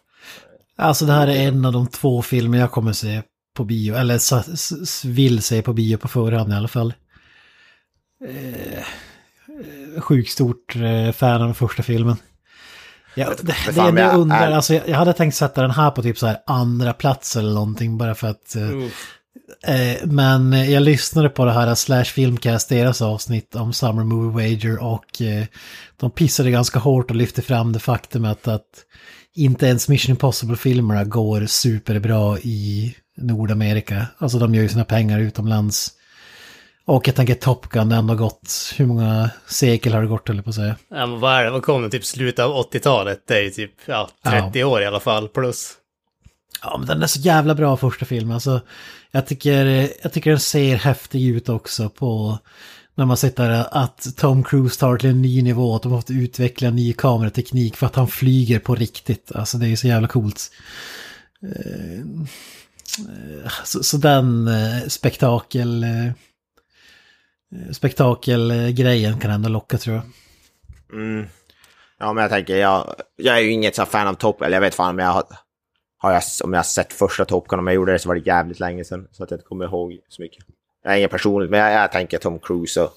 [0.77, 3.23] Alltså det här är en av de två filmer jag kommer se
[3.57, 6.95] på bio, eller vill se på bio på förhand i alla fall.
[8.29, 12.16] Eh, eh, sjukt stort eh, fan av den första filmen.
[13.14, 13.42] Ja, det,
[13.75, 16.03] det är jag jag undrar, är- alltså jag, jag hade tänkt sätta den här på
[16.03, 18.57] typ så här andra plats eller någonting bara för att...
[18.57, 18.71] Eh,
[19.75, 24.83] eh, men jag lyssnade på det här Slash Filmcast, deras avsnitt om Summer Movie Wager
[24.85, 25.45] och eh,
[25.97, 28.64] de pissade ganska hårt och lyfte fram det faktumet att
[29.35, 34.07] inte ens Mission Impossible-filmerna går superbra i Nordamerika.
[34.19, 35.93] Alltså de gör ju sina pengar utomlands.
[36.85, 40.31] Och jag tänker Top Gun, det har ändå gått, hur många sekel har det gått
[40.31, 40.77] eller på att säga?
[40.89, 41.51] Ja, men vad är det?
[41.51, 41.91] Vad kom den?
[41.91, 43.23] Typ slutet av 80-talet?
[43.27, 45.73] Det är ju typ ja, 30 år i alla fall, plus.
[46.63, 48.35] Ja, men den är så jävla bra första filmen.
[48.35, 48.61] Alltså,
[49.11, 52.39] jag, tycker, jag tycker den ser häftig ut också på
[52.95, 56.71] när man sitter att Tom Cruise tar till en ny nivå, att de måste utveckla
[56.71, 59.33] ny kamerateknik för att han flyger på riktigt.
[59.35, 60.51] Alltså det är så jävla coolt.
[62.99, 65.85] Eh, så, så den eh, spektakel...
[65.85, 66.11] Eh,
[67.73, 70.05] spektakelgrejen kan ändå locka tror jag.
[70.93, 71.27] Mm.
[71.99, 74.61] Ja, men jag tänker, jag, jag är ju inget så fan av Top, eller jag
[74.61, 75.25] vet fan om jag har,
[75.99, 78.17] har jag, om jag har sett första Top Gun, om jag gjorde det så var
[78.17, 80.45] det jävligt länge sedan, så att jag inte kommer ihåg så mycket.
[80.83, 82.93] Jag är ingen personligt, men jag, jag tänker Tom Cruise och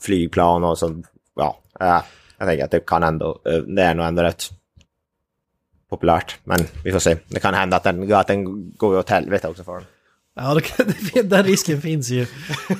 [0.00, 1.06] flygplan och sånt.
[1.36, 2.02] ja, jag,
[2.38, 4.59] jag tänker att det kan ändå, det är nog ändå rätt
[5.90, 6.36] populärt.
[6.44, 9.64] Men vi får se, det kan hända att den, att den går åt helvete också
[9.64, 9.84] för den.
[10.36, 12.26] Ja, det kan, det- den risken finns ju.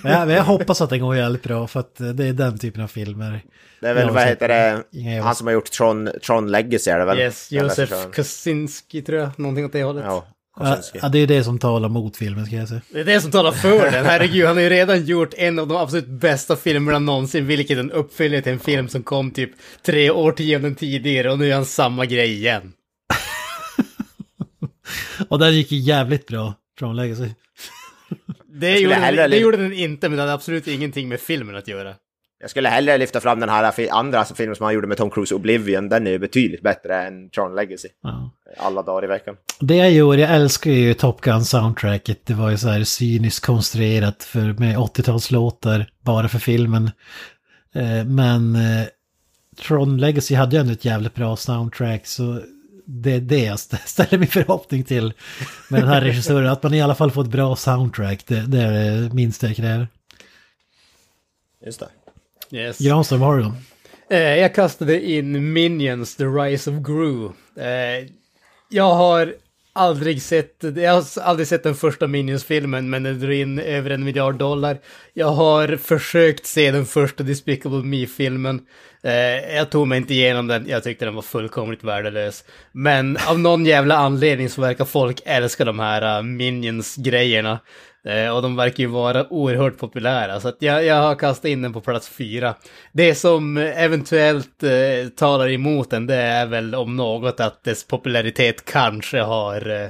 [0.03, 2.59] Men jag, men jag hoppas att den går jävligt bra för att det är den
[2.59, 3.43] typen av filmer.
[3.81, 7.05] Det är väl, vad heter det, han som har gjort Tron, Tron Legacy är det
[7.05, 7.19] väl?
[7.19, 7.91] Yes, Josef.
[8.15, 10.05] Kosinski tror jag, någonting åt det hållet.
[10.07, 10.99] Ja, Ja, Kosinski.
[11.03, 12.81] ja, det är det som talar mot filmen ska jag säga.
[12.93, 14.05] Det är det som talar för den.
[14.07, 17.81] Herregud, han har ju redan gjort en av de absolut bästa filmerna någonsin, vilket är
[17.81, 19.51] en uppföljare till en film som kom typ
[19.87, 22.73] tre årtionden tidigare och nu är han samma grej igen.
[25.29, 27.29] Och den gick ju jävligt bra, Tron Legacy.
[28.47, 31.57] Det gjorde, den, hellre det gjorde den inte, men det hade absolut ingenting med filmen
[31.57, 31.95] att göra.
[32.41, 35.35] Jag skulle hellre lyfta fram den här andra filmen som han gjorde med Tom Cruise,
[35.35, 35.89] Oblivion.
[35.89, 37.89] Den är ju betydligt bättre än Tron Legacy.
[38.03, 38.31] Ja.
[38.59, 39.37] Alla dagar i veckan.
[39.61, 42.27] Det jag gör, jag älskar ju Top Gun soundtracket.
[42.27, 46.91] Det var ju så här cyniskt konstruerat för, med 80-talslåtar bara för filmen.
[47.75, 48.87] Eh, men eh,
[49.63, 52.41] Tron Legacy hade ju ändå ett jävligt bra soundtrack så
[52.91, 55.13] det är det jag stä- ställer min förhoppning till
[55.69, 56.51] med den här regissören.
[56.51, 59.57] Att man i alla fall får ett bra soundtrack, det, det är det minsta jag
[59.57, 59.89] kräver.
[61.67, 61.89] Just det.
[62.57, 62.79] Yes.
[62.79, 63.57] Granström, har du dem?
[64.11, 67.25] Eh, jag kastade in Minions, The Rise of Gru.
[67.65, 68.09] Eh,
[68.69, 69.35] jag har
[69.73, 74.05] aldrig sett, jag har aldrig sett den första Minions-filmen, men den drar in över en
[74.05, 74.79] miljard dollar.
[75.13, 78.61] Jag har försökt se den första Despicable Me-filmen.
[79.03, 82.45] Eh, jag tog mig inte igenom den, jag tyckte den var fullkomligt värdelös.
[82.73, 87.59] Men av någon jävla anledning så verkar folk älska de här uh, Minions-grejerna.
[88.05, 91.63] Eh, och de verkar ju vara oerhört populära, så att jag, jag har kastat in
[91.63, 92.55] den på plats fyra.
[92.93, 98.65] Det som eventuellt eh, talar emot den, det är väl om något att dess popularitet
[98.65, 99.89] kanske har, eh,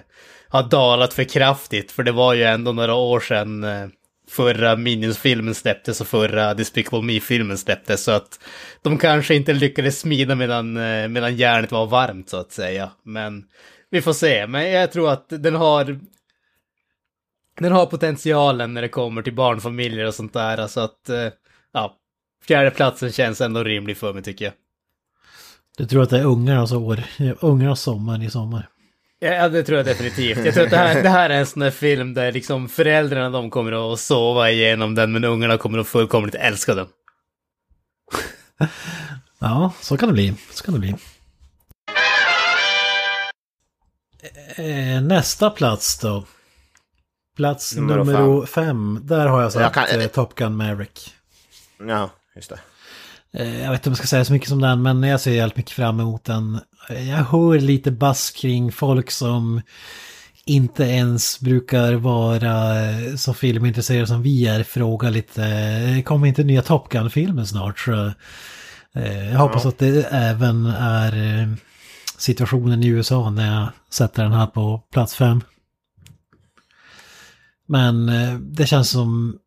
[0.48, 3.86] har dalat för kraftigt, för det var ju ändå några år sedan eh,
[4.30, 8.40] förra Minions-filmen släpptes och förra Despicable Me-filmen släpptes, så att
[8.82, 12.90] de kanske inte lyckades smida medan, eh, medan järnet var varmt, så att säga.
[13.04, 13.44] Men
[13.90, 15.98] vi får se, men jag tror att den har
[17.60, 21.28] den har potentialen när det kommer till barnfamiljer och sånt där, så att, eh,
[21.72, 21.96] ja,
[22.46, 24.54] fjärdeplatsen känns ändå rimlig för mig tycker jag.
[25.78, 27.02] Du tror att det är ungarnas år,
[27.40, 28.68] ungarnas sommar i sommar?
[29.18, 30.44] Ja, det tror jag definitivt.
[30.44, 33.30] Jag tror att det här, det här är en sån där film där liksom föräldrarna
[33.30, 36.86] de kommer att sova igenom den, men ungarna kommer att fullkomligt älska den.
[39.42, 40.34] Ja, så kan det bli.
[40.50, 40.94] Så kan det bli.
[44.56, 46.24] Eh, Nästa plats då.
[47.40, 49.00] Plats Nummer fem.
[49.02, 51.14] Där har jag satt kan- eh, Top Gun Maverick.
[51.88, 52.58] Ja, just det.
[53.42, 55.30] Eh, Jag vet inte om jag ska säga så mycket som den, men jag ser
[55.32, 56.60] jävligt mycket fram emot den.
[56.88, 59.62] Eh, Jag hör lite bass kring folk som
[60.44, 62.54] inte ens brukar vara
[63.16, 64.62] så filmintresserade som vi är.
[64.62, 67.78] Fråga lite, kommer inte nya Top Gun-filmen snart?
[67.78, 68.12] Så,
[69.32, 71.48] jag hoppas att det även är
[72.18, 75.40] situationen i USA när jag sätter den här på plats fem.
[77.70, 79.38] Men eh, det känns som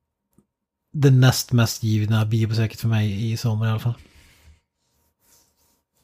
[0.94, 3.94] det näst mest givna biobesöket för mig i sommar i alla fall.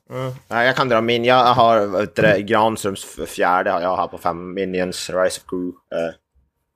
[0.10, 0.34] Mm.
[0.48, 1.26] Ja, jag kan dra min.
[1.26, 4.54] Jag har vet du, det, Granströms fjärde jag har på fem.
[4.54, 5.68] Minions, Rise of Gru.
[5.68, 6.14] Eh,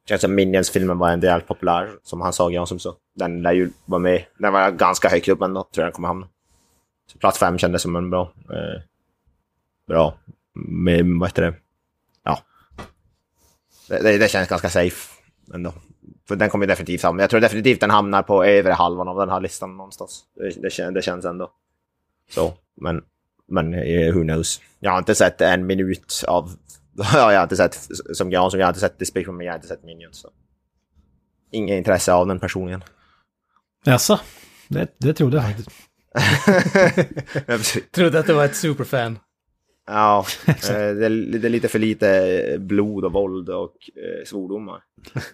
[0.10, 2.96] känns som Minions-filmen var en del populär, som han sa Granström så.
[3.16, 4.26] Den lär ju vara med.
[4.38, 6.28] Den var ganska högt upp ändå, tror jag den kommer hamna.
[7.12, 8.34] Så plats fem kändes som en bra...
[8.50, 8.82] Eh,
[9.88, 10.18] bra...
[10.56, 11.54] Med, vad heter det?
[12.24, 12.40] Ja.
[13.88, 15.13] Det, det, det känns ganska safe
[15.54, 15.74] ändå.
[16.28, 17.24] För den kommer definitivt hamna.
[17.24, 20.24] Jag tror definitivt den hamnar på övre halvan av den här listan någonstans.
[20.36, 21.52] Det, det, kän- det känns ändå
[22.30, 22.54] så.
[22.82, 23.02] Men,
[23.48, 24.62] men eh, who knows.
[24.80, 26.52] Jag har inte sett en minut av...
[26.96, 29.52] Ja, jag har inte sett, som jag, som jag har inte sett Despicable Me, jag
[29.52, 30.18] har inte sett Minions.
[30.18, 30.30] Så.
[31.52, 32.84] Inget intresse av den personligen.
[33.86, 34.20] Jaså?
[34.68, 35.70] Det, det trodde jag faktiskt.
[37.92, 39.20] Trodde att det var ett superfan.
[39.88, 44.80] Ja, eh, det, är, det är lite för lite blod och våld och eh, svordomar.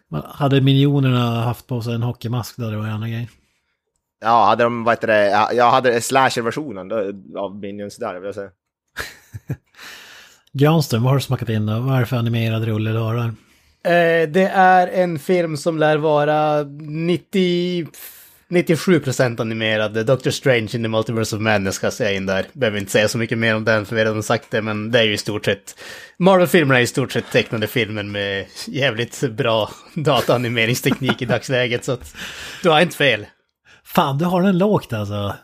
[0.08, 3.30] Men Hade miljonerna haft på sig en hockeymask då hade det varit en annan grej.
[4.22, 6.92] Ja, hade de, vad heter det, ja, jag hade slasher-versionen
[7.38, 8.50] av Minions där, vill jag säga.
[10.54, 11.80] Granström, vad har du smakat in då?
[11.80, 13.34] Vad är det för animerad rulle du har där?
[13.84, 17.88] Eh, det är en film som lär vara 90...
[18.50, 20.06] 97% animerad.
[20.06, 22.46] Doctor Strange in the Multiverse of Madness ska jag säga in där.
[22.54, 24.92] Behöver inte säga så mycket mer om den för vi har redan sagt det, men
[24.92, 25.76] det är ju i stort sett...
[26.18, 32.16] Marvel-filmerna är i stort sett tecknade filmen med jävligt bra dataanimeringsteknik i dagsläget, så att
[32.64, 33.26] du har inte fel.
[33.84, 35.36] Fan, du har den lågt alltså.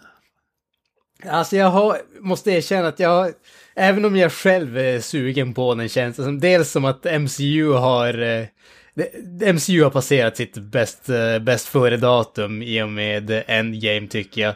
[1.29, 3.31] Alltså jag har, måste erkänna att jag har,
[3.75, 7.71] även om jag själv är sugen på den känns det som, dels som att MCU
[7.71, 8.45] har, eh,
[9.53, 14.55] MCU har passerat sitt bäst, eh, bäst före-datum i och med Endgame tycker jag.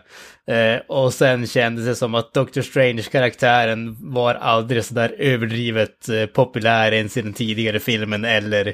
[0.58, 6.92] Eh, och sen kändes det som att Doctor Strange-karaktären var aldrig sådär överdrivet eh, populär
[6.92, 8.74] ens i den tidigare filmen eller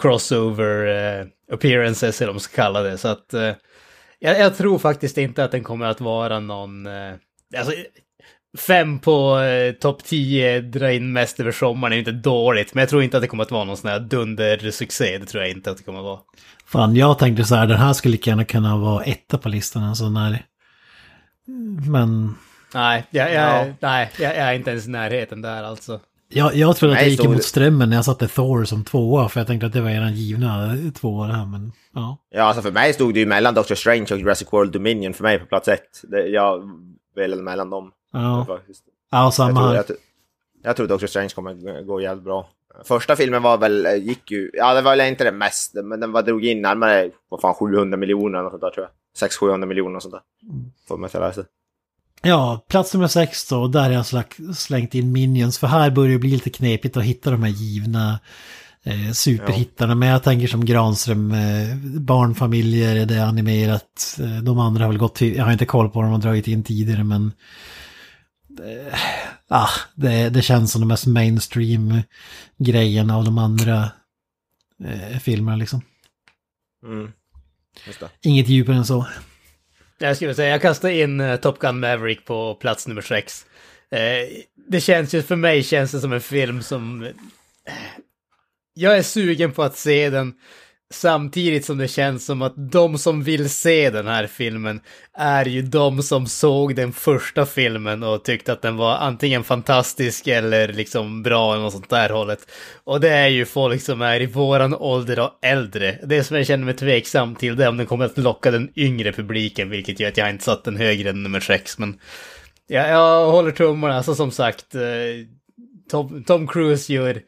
[0.00, 2.98] crossover eh, appearances eller vad man ska kalla det.
[2.98, 3.52] Så att eh,
[4.18, 6.86] jag, jag tror faktiskt inte att den kommer att vara någon...
[6.86, 7.12] Eh,
[7.56, 7.72] alltså,
[8.58, 12.82] fem på eh, topp 10 dra in mest över sommaren är ju inte dåligt, men
[12.82, 15.18] jag tror inte att det kommer att vara någon sån här dundersuccé.
[15.18, 16.20] Det tror jag inte att det kommer att vara.
[16.66, 19.82] Fan, jag tänkte så här, den här skulle lika gärna kunna vara etta på listan.
[19.84, 20.44] Alltså när...
[21.90, 22.34] Men
[22.74, 23.74] Nej, jag, jag, Ja.
[23.80, 26.00] nej jag, jag är inte ens i närheten där alltså.
[26.28, 29.28] jag, jag trodde att jag gick emot strömmen när jag satte Thor som tvåa.
[29.28, 32.18] För jag tänkte att det var en givna tvåa det här, men ja.
[32.30, 35.22] Ja, alltså för mig stod det ju mellan Doctor Strange och Jurassic World Dominion för
[35.22, 36.00] mig på plats ett.
[36.02, 36.62] Det, jag
[37.16, 37.90] väljer mellan dem.
[38.14, 38.84] Ja, Faktiskt.
[39.10, 39.74] ja Jag, samma tror, här.
[39.74, 39.84] jag,
[40.62, 42.48] jag tror Doctor Strange kommer gå jävligt bra.
[42.84, 46.00] Första filmen var väl, eh, gick ju, ja det var väl inte det mest, men
[46.00, 48.86] den var, drog in närmare, vad fan, 700 miljoner eller sånt där tror
[49.18, 49.28] jag.
[49.30, 50.22] 600-700 miljoner och sånt där.
[50.88, 51.48] Får man till att läsa.
[52.22, 55.58] Ja, plats nummer sex då, där har jag slack, slängt in Minions.
[55.58, 58.18] För här börjar det bli lite knepigt att hitta de här givna
[58.82, 59.94] eh, superhittarna.
[59.94, 64.18] Men jag tänker som Granström, eh, barnfamiljer, är det animerat.
[64.20, 66.48] Eh, de andra har väl gått till, jag har inte koll på dem och dragit
[66.48, 67.32] in tidigare men...
[68.60, 68.98] Eh,
[69.48, 72.02] ah, det, det känns som de mest mainstream
[72.56, 73.90] grejerna av de andra
[74.84, 75.82] eh, filmerna liksom.
[76.84, 77.12] Mm.
[77.86, 78.10] Just det.
[78.22, 79.06] Inget djupare än så.
[79.98, 83.46] Jag skulle säga, jag kastar in uh, Top Gun Maverick på plats nummer sex.
[83.90, 84.28] Eh,
[84.68, 87.02] det känns ju, för mig känns det som en film som...
[87.02, 87.10] eh,
[88.74, 90.34] jag är sugen på att se den,
[90.94, 94.80] samtidigt som det känns som att de som vill se den här filmen
[95.18, 100.26] är ju de som såg den första filmen och tyckte att den var antingen fantastisk
[100.26, 102.38] eller liksom bra eller något sånt där hållet.
[102.84, 105.98] Och det är ju folk som är i våran ålder och äldre.
[106.02, 108.70] Det som jag känner mig tveksam till det är om den kommer att locka den
[108.76, 111.78] yngre publiken, vilket gör att jag inte satt den högre än nummer sex.
[111.78, 111.98] Men
[112.66, 114.80] jag, jag håller tummarna, alltså som sagt, eh,
[115.90, 117.22] Tom, Tom Cruise gör,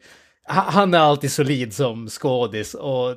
[0.47, 3.15] han är alltid solid som skådis och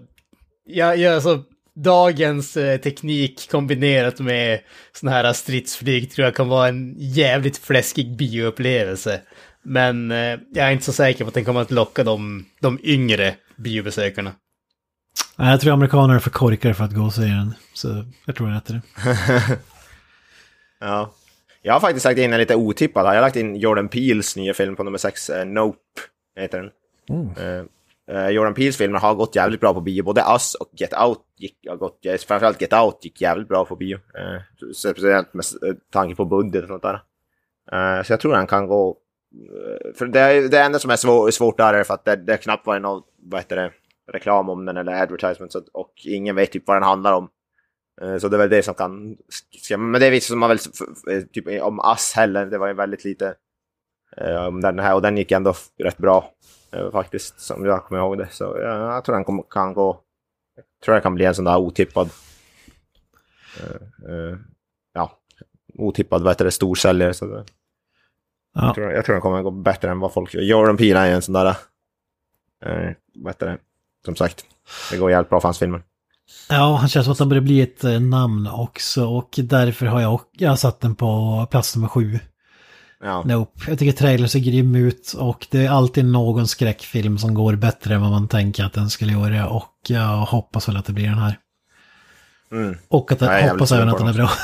[0.77, 1.43] jag, jag alltså,
[1.75, 4.61] dagens eh, teknik kombinerat med
[4.93, 9.21] såna här stridsflyg tror jag kan vara en jävligt fläskig bioupplevelse.
[9.63, 12.79] Men eh, jag är inte så säker på att den kommer att locka de, de
[12.83, 14.33] yngre biobesökarna.
[15.37, 17.55] Nej, Jag tror amerikaner är för korkade för att gå och se den.
[17.75, 18.83] Så jag tror jag i det.
[20.81, 21.13] Ja.
[21.63, 23.13] Jag har faktiskt lagt in en lite otippad här.
[23.15, 25.79] Jag har lagt in Jordan Peels nya film på nummer sex, eh, Nope,
[26.37, 26.71] heter den.
[27.37, 27.65] Eh, eh,
[28.11, 30.03] Eh, Jordan Peels filmer har gått jävligt bra på bio.
[30.03, 33.77] Både Us och Get Out gick, har gått, framförallt Get Out gick jävligt bra på
[33.77, 33.95] bio.
[34.15, 37.03] Eh, speciellt med eh, tanke på budget och sånt där.
[37.73, 38.97] Eh, så jag tror han kan gå...
[39.35, 42.37] Eh, för det, det enda som är svår, svårt där är för att det, det
[42.37, 43.73] knappt var någon, vad heter det,
[44.13, 47.29] reklam om den eller advertisement så, och ingen vet typ vad den handlar om.
[48.03, 49.17] Eh, Så det är väl det som kan
[49.53, 49.85] skrämma.
[49.85, 52.47] Men det är man väl f- f- typ om Ass heller.
[52.47, 53.35] Det var ju väldigt lite
[54.49, 56.31] om den här och den gick ändå rätt bra
[56.93, 58.29] faktiskt som jag kommer ihåg det.
[58.31, 60.01] Så ja, jag tror den kom, kan gå.
[60.57, 62.11] Jag tror det kan bli en sån där otippad.
[63.61, 64.37] eh, eh,
[64.93, 65.19] ja,
[65.75, 67.15] otippad vad heter det, storsäljare.
[67.15, 67.45] Så det,
[68.55, 68.67] Ja.
[68.67, 70.43] jag, tror, jag tror den kommer gå bättre än vad folk gör.
[70.43, 71.47] Jordan Peele är en sån där.
[72.65, 73.59] Eh, vad heter det?
[74.05, 74.45] Som sagt,
[74.91, 75.83] det går jävligt bra för hans filmer.
[76.49, 80.01] Ja, han känns som att han börjar bli ett eh, namn också och därför har
[80.01, 82.19] jag, jag har satt den på plats nummer sju.
[83.03, 83.23] Ja.
[83.27, 83.61] Nope.
[83.69, 87.95] Jag tycker trailern ser grym ut och det är alltid någon skräckfilm som går bättre
[87.95, 91.07] än vad man tänker att den skulle göra och jag hoppas väl att det blir
[91.07, 91.39] den här.
[92.53, 92.77] Mm.
[92.89, 94.31] Och att Jag hoppas även att den är bra.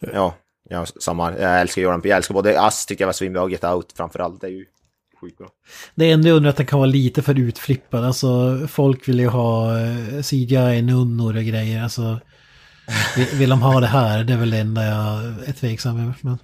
[0.00, 0.34] Ja,
[0.68, 1.38] ja, samma.
[1.38, 2.08] Jag älskar Peele.
[2.08, 4.40] Jag älskar både Ass tycker jag var svinbra och Get Out framförallt.
[4.40, 4.64] Det är ju
[5.20, 5.48] sjukt bra.
[5.94, 8.04] Det enda jag undrar att den kan vara lite för utflippad.
[8.04, 11.82] Alltså folk vill ju ha eh, CGI-nunnor och grejer.
[11.82, 12.20] Alltså
[13.34, 14.24] vill, de ha det här?
[14.24, 16.14] Det är väl det enda jag är tveksam över.
[16.20, 16.38] Men...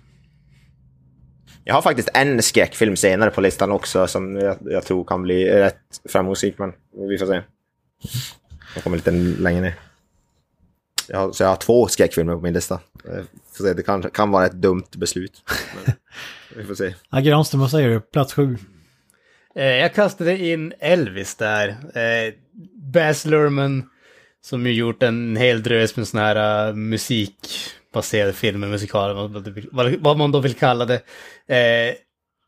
[1.64, 5.50] Jag har faktiskt en skräckfilm senare på listan också som jag, jag tror kan bli
[5.50, 6.72] rätt framgångsrik, men
[7.08, 7.42] vi får se.
[8.74, 9.74] Jag kommer lite längre ner.
[11.08, 12.74] Jag har, så jag har två skräckfilmer på min lista.
[13.08, 15.42] Eh, Får se, det kan, kan vara ett dumt beslut.
[15.84, 15.94] Men
[16.56, 16.94] vi får se.
[17.10, 18.00] Ja, Granström, vad säger du?
[18.00, 18.58] Plats sju.
[19.56, 21.68] Eh, jag kastade in Elvis där.
[21.68, 22.34] Eh,
[22.74, 23.90] Baz Luhrmann,
[24.44, 29.94] som ju gjort en hel drös med sådana här uh, musikbaserade filmer, musikaler, vad, vad,
[29.94, 31.00] vad man då vill kalla det.
[31.56, 31.94] Eh,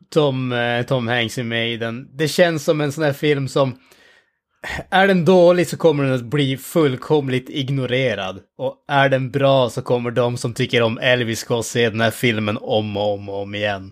[0.09, 2.17] Tom, eh, Tom Hanks är med i den.
[2.17, 3.77] Det känns som en sån här film som
[4.89, 8.39] är den dålig så kommer den att bli fullkomligt ignorerad.
[8.57, 12.01] Och är den bra så kommer de som tycker om Elvis gå och se den
[12.01, 13.91] här filmen om och om och om igen.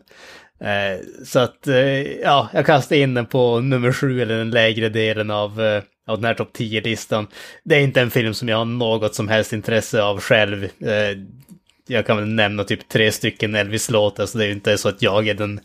[0.66, 4.89] Eh, så att, eh, ja, jag kastar in den på nummer sju eller den lägre
[4.89, 7.28] delen av, eh, av den här topp 10-listan.
[7.63, 10.63] Det är inte en film som jag har något som helst intresse av själv.
[10.63, 11.18] Eh,
[11.88, 15.01] jag kan väl nämna typ tre stycken Elvis-låtar, så det är ju inte så att
[15.01, 15.59] jag är den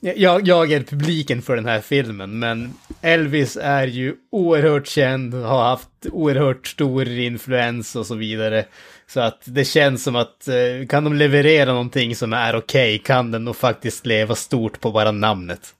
[0.00, 5.64] jag, jag är publiken för den här filmen, men Elvis är ju oerhört känd, har
[5.64, 8.64] haft oerhört stor influens och så vidare.
[9.08, 12.98] Så att det känns som att eh, kan de leverera någonting som är okej okay,
[12.98, 15.74] kan den nog faktiskt leva stort på bara namnet.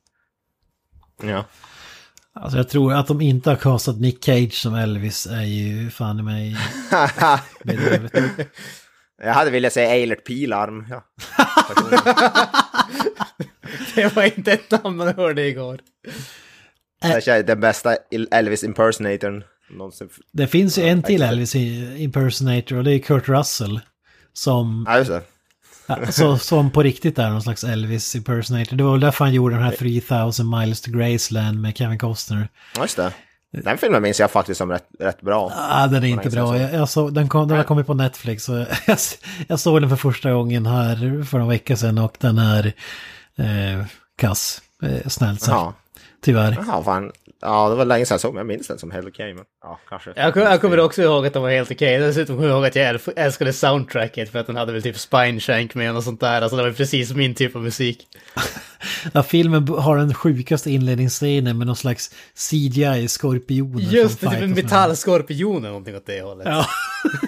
[1.23, 1.45] Ja.
[2.35, 6.19] Alltså jag tror att de inte har kastat Nick Cage som Elvis är ju fan
[6.19, 6.57] i mig.
[9.23, 10.87] Jag hade velat säga Eilert Pilarm.
[10.91, 11.05] Ja.
[13.95, 15.81] det var inte ett namn man hörde igår.
[17.03, 17.97] Det är den bästa
[18.31, 20.09] Elvis impersonatorn någonsin.
[20.33, 23.81] Det finns ju en till Elvis impersonator och det är Kurt Russell.
[24.33, 24.85] Som...
[24.89, 26.13] Ja, just det.
[26.13, 28.77] så, som på riktigt är någon slags Elvis impersonator.
[28.77, 32.49] Det var väl därför han gjorde den här 3000 miles to Graceland med Kevin Costner.
[32.75, 33.13] Ja, just det.
[33.63, 35.53] Den filmen minns jag faktiskt som rätt, rätt bra.
[35.57, 36.59] Ja, den är inte bra.
[36.59, 38.49] Jag, jag såg, den, kom, den har kommit på Netflix.
[38.49, 38.57] Och
[38.87, 38.99] jag,
[39.49, 42.67] jag såg den för första gången här för några veckor sedan och den är
[43.37, 43.87] eh,
[44.19, 44.63] kass.
[44.83, 45.77] Eh, snällt sagt.
[46.23, 46.65] Tyvärr.
[46.67, 47.13] Jaha, fan.
[47.41, 49.33] Ja, det var länge sedan jag såg men jag minns den som helt okej.
[49.33, 50.13] Okay, ja, kanske.
[50.17, 51.97] Jag, jag kommer också ihåg att den var helt okej.
[51.97, 52.07] Okay.
[52.07, 55.75] Dessutom kommer jag ihåg att jag älskade soundtracket för att den hade väl typ Spineshank
[55.75, 56.43] med och sånt där.
[56.43, 58.07] Alltså det var precis min typ av musik.
[59.13, 63.81] ja, filmen har den sjukaste inledningsscenen med någon slags CGI-skorpioner.
[63.81, 66.47] Just det, typ en metallskorpion eller någonting åt det hållet.
[66.47, 66.67] Ja,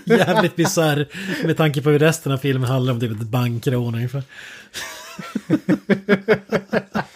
[0.16, 1.08] jävligt bisarr
[1.46, 4.22] med tanke på hur resten av filmen handlar om typ ett bankrån ungefär.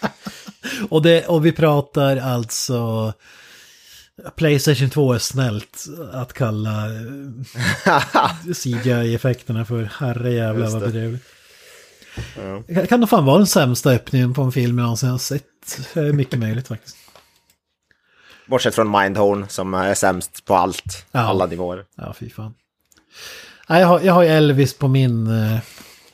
[0.89, 3.13] och, det, och vi pratar alltså...
[4.35, 6.87] Playstation 2 är snällt att kalla
[8.53, 11.23] CGI-effekterna för herrejävlar vad bedrövligt.
[12.67, 12.85] Ja.
[12.85, 15.43] Kan det fan vara den sämsta öppningen på en film jag någonsin har sett?
[15.93, 16.97] Det är mycket möjligt faktiskt.
[18.47, 21.19] Bortsett från Mindhorn som är sämst på allt, ja.
[21.19, 21.85] alla nivåer.
[21.95, 22.53] Ja, fy fan.
[23.69, 25.59] Nej, jag har, jag har Elvis på min, eh,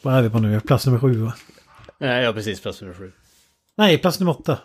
[0.02, 1.34] vad är vi på nu, plats nummer sju va?
[1.98, 3.12] Nej, ja precis, plats nummer sju.
[3.80, 4.58] Nej, plats nummer åtta.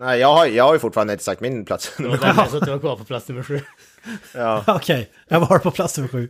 [0.00, 2.26] Nej, jag har, jag har ju fortfarande inte sagt min plats nummer sju.
[2.36, 3.60] Ja, så att du var kvar på plats nummer sju.
[4.34, 4.64] ja.
[4.66, 5.06] Okej, okay.
[5.28, 6.28] jag var på plats nummer sju.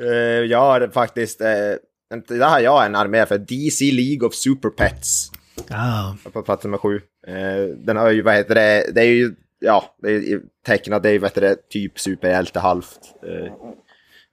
[0.00, 0.10] Uh,
[0.44, 1.46] jag har faktiskt, uh,
[2.28, 5.30] det har jag en armé för, DC League of Super Pets.
[5.70, 6.14] Ah.
[6.32, 6.94] På plats nummer sju.
[7.28, 11.08] Uh, den har ju, vad heter det, det är ju, ja, det är tecknat, det
[11.08, 13.00] är ju, vad heter det, typ superhjälte halvt.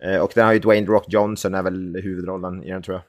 [0.03, 3.03] Uh, och den har ju Dwayne Rock Johnson är väl huvudrollen i den tror jag.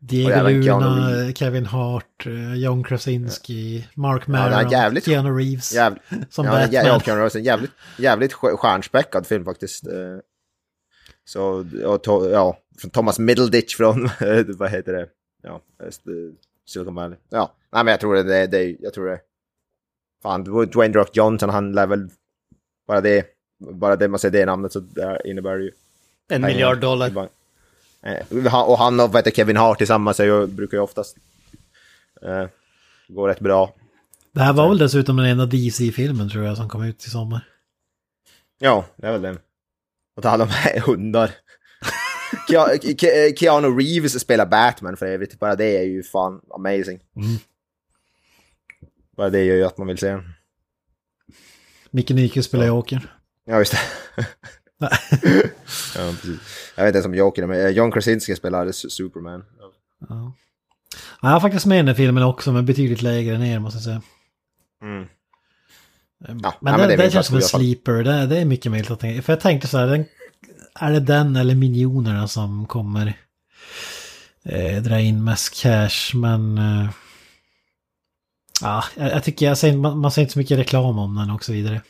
[0.00, 5.74] Diego Luna, Kevin Hart, eh, John Krasinski, Mark Maron, ja, jävligt, Keanu Reeves.
[5.74, 6.86] Jävligt, som ja, Batman.
[6.86, 9.86] Ja, Keanu Reeves, en jävligt, jävligt stjärnspäckad film faktiskt.
[9.86, 10.18] Eh.
[11.24, 14.08] Så, och, ja, från Thomas Middleditch från,
[14.58, 15.08] vad heter det,
[15.42, 15.60] ja,
[16.66, 17.18] Silicon Valley.
[17.28, 19.20] Ja, nej men jag tror det, det, jag tror det.
[20.22, 22.08] Fan, Dwayne Rock Johnson, han lär väl,
[22.86, 23.26] bara det,
[23.72, 24.82] bara det man säger det namnet så
[25.24, 25.70] innebär det ju.
[26.28, 27.28] En miljard dollar.
[28.02, 31.16] Eh, och han och vet Kevin Hart tillsammans är brukar ju oftast
[32.22, 32.46] eh,
[33.08, 33.74] gå rätt bra.
[34.32, 37.48] Det här var väl dessutom den enda DC-filmen tror jag som kom ut i sommar.
[38.58, 39.38] Ja, det är väl den.
[40.16, 40.48] Och ta hand om
[40.86, 41.30] hundar.
[43.36, 45.38] Keanu Reeves spelar Batman för övrigt.
[45.38, 47.00] Bara det är ju fan amazing.
[47.16, 47.38] Mm.
[49.16, 50.34] Bara det gör ju att man vill se den.
[51.90, 53.14] Micke Nyqvist spelar Joker.
[53.44, 53.78] Ja, just det.
[54.78, 54.88] ja,
[56.76, 59.44] Jag vet inte om Joker, men John Krasinski spelar Superman.
[60.08, 60.32] Ja.
[61.22, 64.02] Jag har faktiskt med den filmen också, men betydligt lägre ner måste jag säga.
[64.82, 65.08] Mm.
[66.18, 68.90] Ja, men, det, men det, det känns som en sleeper, det, det, är mycket möjligt
[68.90, 69.22] att tänka.
[69.22, 70.04] För jag tänkte så här, den,
[70.74, 73.18] är det den eller minionerna som kommer
[74.44, 76.58] eh, dra in mest cash, men...
[76.58, 76.88] Eh,
[78.60, 81.30] ja, jag, jag tycker jag säger, man, man säger inte så mycket reklam om den
[81.30, 81.82] och så vidare.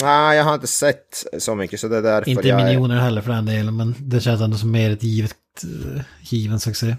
[0.00, 3.00] Nej, jag har inte sett så mycket så det är därför Inte jag miljoner är...
[3.00, 6.96] heller för den delen, men det känns ändå som mer ett givet, uh, given succé.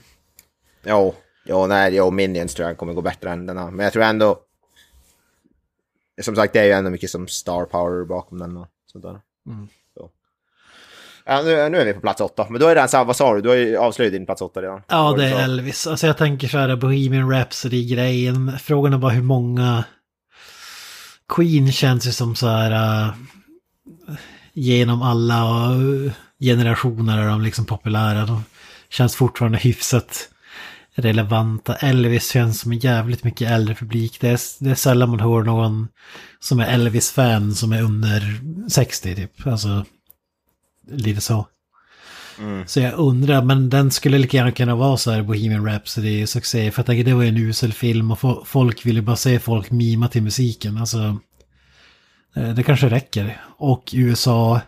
[0.85, 1.15] Jo,
[1.45, 3.71] Jo, nej, jo, Minions tror jag kommer gå bättre än den här.
[3.71, 4.39] Men jag tror ändå...
[6.21, 9.19] Som sagt, det är ju ändå mycket som star power bakom den och sånt där.
[9.47, 9.67] Mm.
[9.93, 10.09] Så.
[11.25, 12.47] Ja, nu, nu är vi på plats åtta.
[12.49, 13.41] Men då är det så här, vad sa du?
[13.41, 14.81] Du har ju avslöjat din plats åtta redan.
[14.87, 15.87] Ja, det är Elvis.
[15.87, 18.57] Alltså jag tänker så här, Bohemian Rhapsody-grejen.
[18.59, 19.83] Frågan är bara hur många...
[21.35, 22.71] Queen känns ju som så här...
[23.07, 23.13] Uh,
[24.53, 28.25] genom alla äh, generationer är de liksom populära.
[28.25, 28.43] De
[28.89, 30.29] känns fortfarande hyfsat
[30.95, 31.75] relevanta.
[31.75, 34.21] Elvis känns som en jävligt mycket äldre publik.
[34.21, 35.87] Det är, det är sällan man hör någon
[36.39, 39.47] som är Elvis-fan som är under 60 typ.
[39.47, 39.85] Alltså,
[40.91, 41.47] lite så.
[42.39, 42.67] Mm.
[42.67, 46.71] Så jag undrar, men den skulle lika gärna kunna vara så här Bohemian Rhapsody succé.
[46.71, 49.71] För jag tänker det var ju en usel film och folk ville bara se folk
[49.71, 50.77] mima till musiken.
[50.77, 51.17] Alltså,
[52.35, 53.41] eh, det kanske räcker.
[53.57, 54.61] Och USA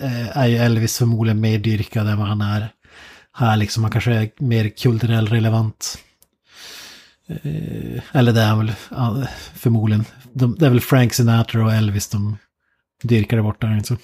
[0.00, 2.68] eh, är ju Elvis förmodligen mer dyrkad än vad han är
[3.32, 3.56] här.
[3.56, 5.98] Liksom han kanske är mer kulturell relevant.
[7.28, 8.72] Eh, eller det är han väl
[9.54, 10.04] förmodligen.
[10.32, 12.36] De, det är väl Frank Sinatra och Elvis de
[13.02, 13.66] dyrkar där borta.
[13.66, 13.96] Alltså.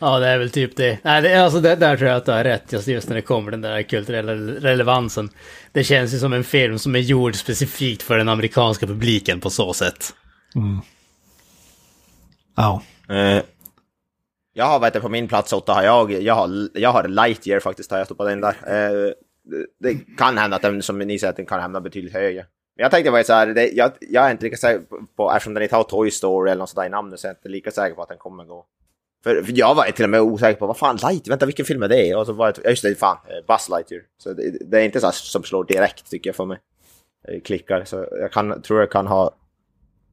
[0.00, 0.98] Ja, det är väl typ det.
[1.02, 3.22] Nej, det, alltså det, där tror jag att du har rätt, just, just när det
[3.22, 5.30] kommer den där kulturella relevansen.
[5.72, 9.50] Det känns ju som en film som är gjord specifikt för den amerikanska publiken på
[9.50, 10.14] så sätt.
[10.54, 10.80] Mm.
[12.56, 12.82] Ja.
[13.08, 13.42] Eh,
[14.52, 17.60] jag har, vet du, på min plats åtta har jag, jag har, jag har Lightyear
[17.60, 18.56] faktiskt, har jag stoppat in där.
[18.66, 19.12] Eh,
[19.44, 22.46] det, det kan hända att den, som ni säger, att den kan hamna betydligt högre.
[22.76, 24.82] Men jag tänkte bara så här, det, jag, jag är inte lika säker
[25.16, 27.36] på, eftersom den inte har Toy Story eller något sådär i namnet, så är jag
[27.36, 28.66] inte lika säker på att den kommer gå.
[29.24, 31.82] För, för jag var till och med osäker på, vad fan, Light, vänta vilken film
[31.82, 32.14] är det?
[32.14, 34.02] Och så var jag, ja, just det, fan, eh, Buzz Lightyear.
[34.18, 36.58] Så det, det är inte så här som slår direkt tycker jag för mig.
[37.28, 39.34] Eh, Klickar, så jag kan, tror jag kan ha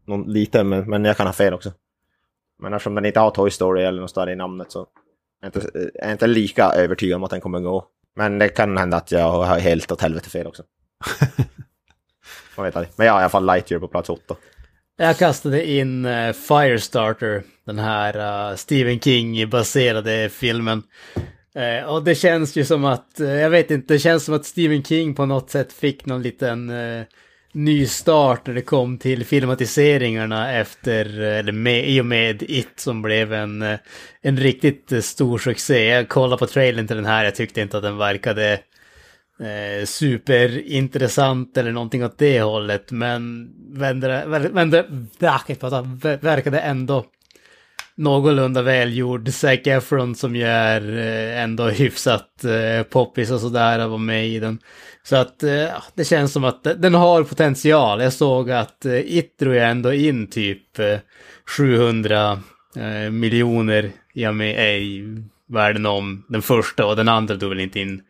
[0.06, 1.72] någon lite, men, men jag kan ha fel också.
[2.60, 4.86] Men eftersom den inte har Toy Story eller något sådär i namnet så är
[5.42, 7.88] jag inte, är jag inte lika övertygad om att den kommer gå.
[8.16, 10.64] Men det kan hända att jag har helt åt helvete fel också.
[12.58, 12.94] Man vet aldrig.
[12.96, 14.36] Men jag har i alla fall Lightyear på plats åtta.
[14.98, 20.84] Jag kastade in eh, Firestarter, den här eh, Stephen King-baserade filmen.
[21.56, 24.84] Eh, och det känns ju som att, jag vet inte, det känns som att Stephen
[24.84, 26.72] King på något sätt fick någon liten
[27.54, 33.02] ny start när det kom till filmatiseringarna efter, eller med, i och med It som
[33.02, 33.78] blev en,
[34.22, 35.86] en riktigt stor succé.
[35.86, 38.60] Jag kollade på trailern till den här, jag tyckte inte att den verkade
[39.40, 44.86] eh, superintressant eller någonting åt det hållet, men vänder, vänder, vänder,
[45.22, 45.86] ah,
[46.22, 47.06] verkade ändå
[47.96, 49.30] någorlunda välgjord.
[49.30, 54.28] Zac Efron som ju är eh, ändå hyfsat eh, poppis och sådär att vara med
[54.28, 54.60] i den.
[55.04, 58.02] Så att eh, ah, det känns som att den har potential.
[58.02, 60.98] Jag såg att eh, It drog ändå in typ eh,
[61.58, 62.40] 700
[62.76, 68.02] eh, miljoner i, i världen om den första och den andra drog väl inte in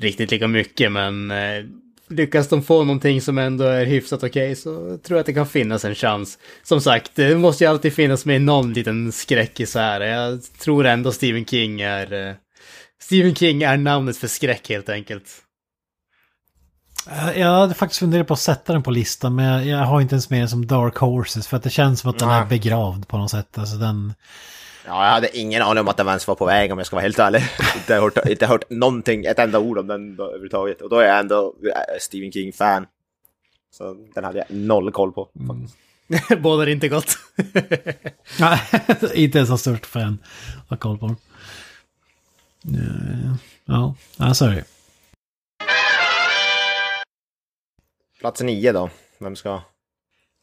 [0.00, 1.64] riktigt lika mycket men eh,
[2.08, 5.46] lyckas de få någonting som ändå är hyfsat okej så tror jag att det kan
[5.46, 6.38] finnas en chans.
[6.62, 10.00] Som sagt, det måste ju alltid finnas med någon liten skräckis här.
[10.00, 12.28] Jag tror ändå Stephen King är...
[12.28, 12.34] Eh,
[13.02, 15.26] Stephen King är namnet för skräck helt enkelt.
[17.10, 20.14] Eh, Jag hade faktiskt funderat på att sätta den på listan men jag, har inte
[20.14, 23.08] ens med den som Dark Horses för att det känns som att den är begravd
[23.08, 23.58] på något sätt.
[23.58, 24.14] Alltså den...
[24.90, 26.96] Ja, jag hade ingen aning om att den ens var på väg om jag ska
[26.96, 27.42] vara helt ärlig.
[27.76, 30.82] inte, hört, inte hört någonting, ett enda ord om den då, överhuvudtaget.
[30.82, 32.86] Och då är jag ändå äh, Stephen King-fan.
[33.70, 35.28] Så den hade jag noll koll på.
[35.48, 36.38] faktiskt.
[36.42, 37.18] Bådar inte gott.
[38.40, 38.60] Nej,
[39.14, 40.18] inte ens har störst fan
[40.68, 41.16] har koll på den.
[42.74, 43.34] Eh,
[43.64, 44.64] Ja, ja så det.
[48.20, 49.60] Plats nio då, vem ska...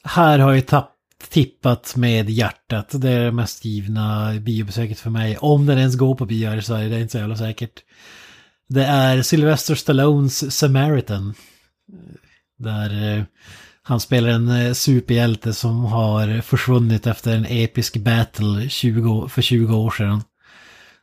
[0.04, 0.97] Här har jag tapp,
[1.30, 2.89] tippat med hjärtat.
[2.91, 5.38] Det är det mest givna biobesöket för mig.
[5.38, 7.84] Om den ens går på bio här i Sverige, det är inte så jävla säkert.
[8.70, 11.34] Det är Sylvester Stallones Samaritan.
[12.59, 13.24] Där eh,
[13.84, 19.76] han spelar en eh, superhjälte som har försvunnit efter en episk battle 20, för 20
[19.76, 20.24] år sedan.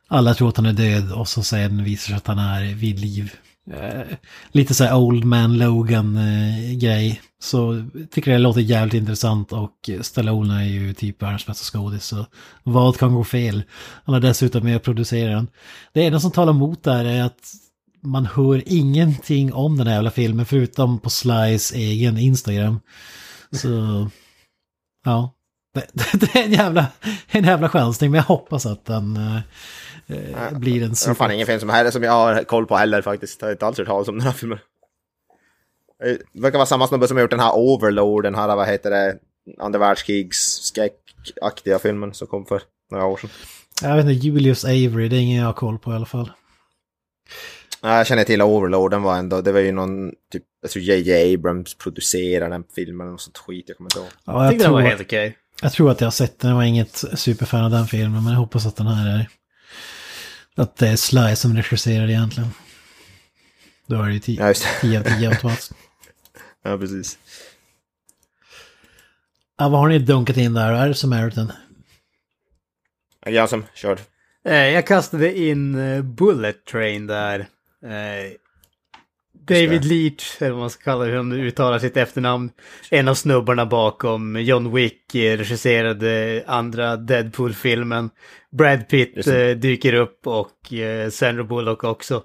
[0.07, 2.99] Alla tror att han är död och så sen visar sig att han är vid
[2.99, 3.33] liv.
[3.71, 4.17] Eh,
[4.51, 7.09] lite så här Old Man Logan-grej.
[7.09, 12.05] Eh, så tycker det låter jävligt intressant och Stallone är ju typ världens bästa skådis.
[12.05, 12.25] Så
[12.63, 13.63] vad kan gå fel?
[14.05, 15.47] Han har dessutom med att producera den.
[15.93, 17.53] Det enda som talar emot där är att
[18.01, 22.79] man hör ingenting om den här jävla filmen förutom på Slys egen Instagram.
[23.51, 23.69] Så,
[25.05, 25.31] ja.
[25.73, 25.87] Det,
[26.19, 26.87] det är en jävla,
[27.27, 29.39] en jävla chansning men jag hoppas att den eh,
[30.07, 32.65] eh, eh, blir en Det är fan ingen film som, heller, som jag har koll
[32.65, 33.41] på heller faktiskt.
[33.41, 34.57] Jag har inte alls hört talas om den här filmen.
[36.03, 38.67] Eh, Det verkar vara samma snubbe som har gjort den här Overlord, den här, vad
[38.67, 39.17] heter det,
[39.59, 43.29] andra världskrigs skräckaktiga filmen som kom för några år sedan.
[43.81, 46.31] Jag vet inte, Julius Avery, det är ingen jag har koll på i alla fall.
[47.81, 50.83] Ja, jag känner till Overlord, den var ändå, det var ju någon, typ, jag tror
[50.83, 54.07] JJ Abrams producerade den filmen något sånt skit, jag kommer inte ihåg.
[54.25, 55.37] Ja, Jag jag, tyckte den var tror, helt okej.
[55.61, 58.33] jag tror att jag har sett den, jag var inget superfan av den filmen, men
[58.33, 59.29] jag hoppas att den här är...
[60.55, 62.49] Att det är Sly som regisserar egentligen.
[63.87, 64.81] Då är det ju 10 Ja, just det.
[64.81, 65.71] 10 av 10 automatiskt.
[66.63, 67.17] Ja, precis.
[69.57, 70.73] Ja, vad har ni dunkat in där?
[70.73, 71.51] Är det Samaritan?
[73.25, 74.01] Ja, Jag som körde.
[74.45, 77.47] Eh, Jag kastade in eh, Bullet Train där.
[79.49, 82.51] Eh, David Leach, eller vad man ska kalla det, hur han uttalar sitt efternamn.
[82.89, 88.09] En av snubbarna bakom John Wick eh, regisserade andra Deadpool-filmen.
[88.51, 92.23] Brad Pitt eh, dyker upp och eh, Sandra Bullock också.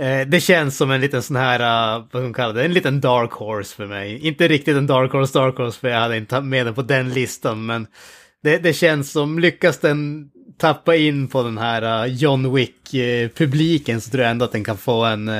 [0.00, 2.72] Eh, det känns som en liten sån här, uh, vad ska man kalla det, en
[2.72, 4.26] liten dark horse för mig.
[4.26, 7.12] Inte riktigt en dark horse, dark horse, för jag hade inte med den på den
[7.12, 7.86] listan, men
[8.42, 14.22] det, det känns som, lyckas den tappa in på den här John Wick-publiken så tror
[14.22, 15.30] jag ändå att den kan få en,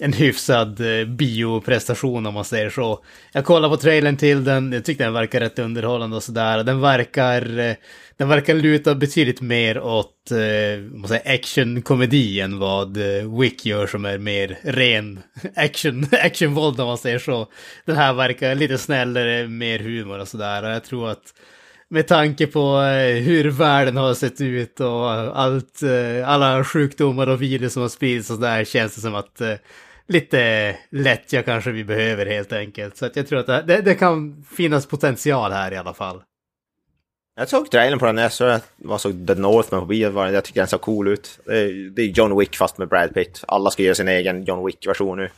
[0.00, 3.04] en hyfsad eh, bioprestation om man säger så.
[3.32, 6.64] Jag kollade på trailern till den, jag tyckte den verkar rätt underhållande och sådär.
[6.64, 7.74] Den verkar, eh,
[8.16, 12.98] den verkar luta betydligt mer åt eh, man säger, actionkomedi än vad
[13.40, 15.20] Wick gör som är mer ren
[15.56, 17.48] action, actionvåld om man säger så.
[17.84, 20.62] Den här verkar lite snällare, mer humor och sådär.
[20.62, 21.34] Jag tror att
[21.88, 22.78] med tanke på
[23.22, 25.80] hur världen har sett ut och allt,
[26.24, 29.42] alla sjukdomar och virus som har spridits och där känns det som att
[30.08, 32.96] lite lättja kanske vi behöver helt enkelt.
[32.96, 36.22] Så att jag tror att det, det, det kan finnas potential här i alla fall.
[37.38, 40.44] Jag såg trailern på den, jag såg, jag såg The Northman på bio, var- jag
[40.44, 41.38] tycker den såg cool ut.
[41.46, 43.44] Det är, det är John Wick fast med Brad Pitt.
[43.48, 45.28] Alla ska göra sin egen John Wick-version nu.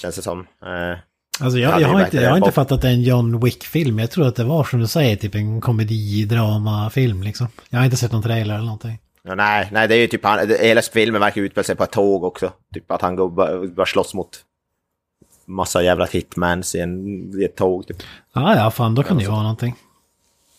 [0.00, 0.40] Känns det som.
[0.40, 0.98] Eh,
[1.40, 3.02] Alltså Ja, jag, jag, är har inte, jag har inte fattat att det är en
[3.02, 3.98] John Wick-film.
[3.98, 7.46] Jag tror att det var som du säger, typ en komedi-drama-film liksom.
[7.70, 8.98] Jag har inte sett någon trailer eller någonting.
[9.24, 11.92] Ja, nej, nej, det är ju typ han, hela filmen verkar utspela sig på ett
[11.92, 12.52] tåg också.
[12.74, 14.44] Typ att han går bara, bara slåss mot
[15.44, 17.86] massa jävla hitmans i, en, i ett tåg.
[17.86, 18.02] Typ.
[18.32, 19.76] Ja, ja, fan då kan det ju vara någonting.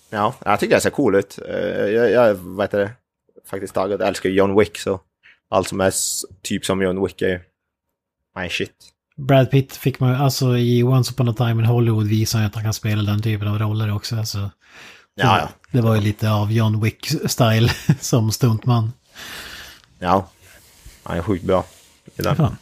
[0.10, 1.40] Ja, jag tycker det ser cool ut.
[1.48, 2.92] Eh, jag, jag heter det,
[3.46, 4.02] faktiskt taggad.
[4.02, 5.00] Jag älskar John Wick så
[5.50, 5.94] allt som är
[6.42, 7.40] typ som John Wick är ju
[8.40, 8.72] my shit.
[9.18, 12.64] Brad Pitt fick man alltså i Once upon a time in Hollywood visar att han
[12.64, 14.16] kan spela den typen av roller också.
[14.16, 14.52] Alltså,
[15.16, 15.50] Ja, ja.
[15.72, 18.94] Det var ju lite av John Wick-style som stuntman.
[20.00, 20.30] Ja,
[21.04, 21.66] han är sjukt bra.
[22.16, 22.36] i den.
[22.36, 22.58] Fan.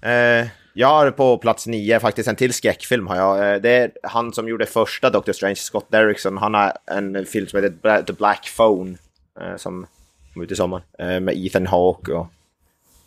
[0.00, 3.06] Eh, jag har på plats nio faktiskt en till skräckfilm.
[3.06, 3.54] Har jag.
[3.54, 6.38] Eh, det är han som gjorde första Doctor Strange, Scott Derrickson.
[6.38, 8.96] Han har en film som heter The Black Phone.
[9.40, 9.86] Eh, som
[10.32, 10.82] kom ut i sommar.
[10.98, 12.26] Eh, med Ethan Hawke och,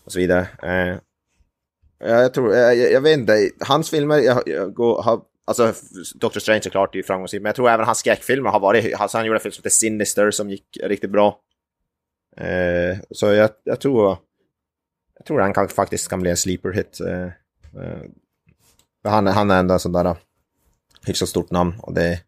[0.04, 0.48] och så vidare.
[0.64, 0.98] Eh,
[2.00, 5.74] ja, jag tror, eh, jag, jag vet inte, hans filmer, jag, jag går, har, alltså
[6.16, 9.18] Doctor Strange såklart är ju framgångsrik, men jag tror även hans skräckfilmer har varit, alltså
[9.18, 11.40] han gjorde en film som heter Sinister som gick riktigt bra.
[12.38, 14.18] Eh, så jag, jag tror,
[15.18, 17.00] jag tror han kan, faktiskt kan bli en sleeper hit.
[17.00, 17.24] Eh,
[17.82, 18.02] eh,
[19.02, 20.18] för han, han är ändå en sån där eh,
[21.06, 22.20] hyfsat stort namn och det är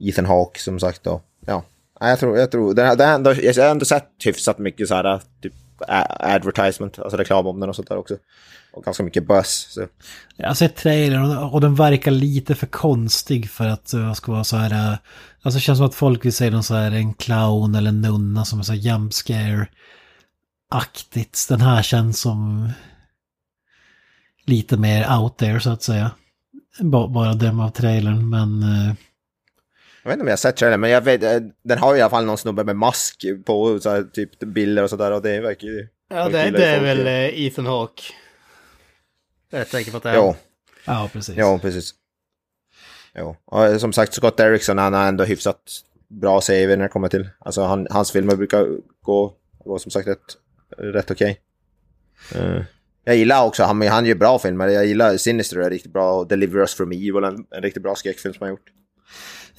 [0.00, 1.20] Ethan Hawke som sagt då.
[1.46, 1.64] Ja,
[2.00, 5.20] jag tror, jag tror, det, det jag har ändå sett hyfsat mycket så här eh,
[5.42, 5.54] typ
[6.20, 8.16] advertisement, alltså reklam om den och sånt där också.
[8.72, 9.66] Och ganska mycket buzz.
[9.70, 9.86] Så.
[10.36, 14.32] Jag har sett trailern och, den verkar lite för konstig för att eh, jag ska
[14.32, 14.92] vara så här...
[14.92, 14.98] Eh,
[15.42, 18.00] alltså det känns som att folk vill se någon så här en clown eller en
[18.00, 19.68] nunna som är så här jump scare-aktigt.
[21.48, 22.70] Den här känns som
[24.46, 26.10] lite mer out there så att säga.
[26.80, 28.62] Bara döma av trailern men...
[28.62, 28.94] Eh,
[30.08, 32.00] jag vet inte om jag har sett trailern, men jag vet, eh, den har i
[32.00, 35.40] alla fall någon snubbe med mask på, så här, typ bilder och sådär och det
[35.40, 35.88] verkar ju...
[36.10, 37.12] Ja, det, det är väl ja.
[37.12, 38.02] eh, Ethan Hawke.
[39.50, 40.16] Jag är tänker på att det är.
[40.16, 40.34] Jo,
[40.84, 41.34] Ja, precis.
[41.38, 41.94] jo, precis.
[43.14, 45.60] Jo, och som sagt Scott Derrickson han har ändå hyfsat
[46.08, 48.66] bra CV när det kommer till, alltså han, hans filmer brukar
[49.02, 49.34] gå,
[49.64, 50.36] gå som sagt rätt,
[50.78, 51.40] rätt okej.
[52.34, 52.62] Eh,
[53.04, 56.28] jag gillar också, han, han gör bra filmer, jag gillar Sinister är riktigt bra och
[56.28, 58.72] Deliver Us From Evil, en, en riktigt bra skräckfilm som han gjort.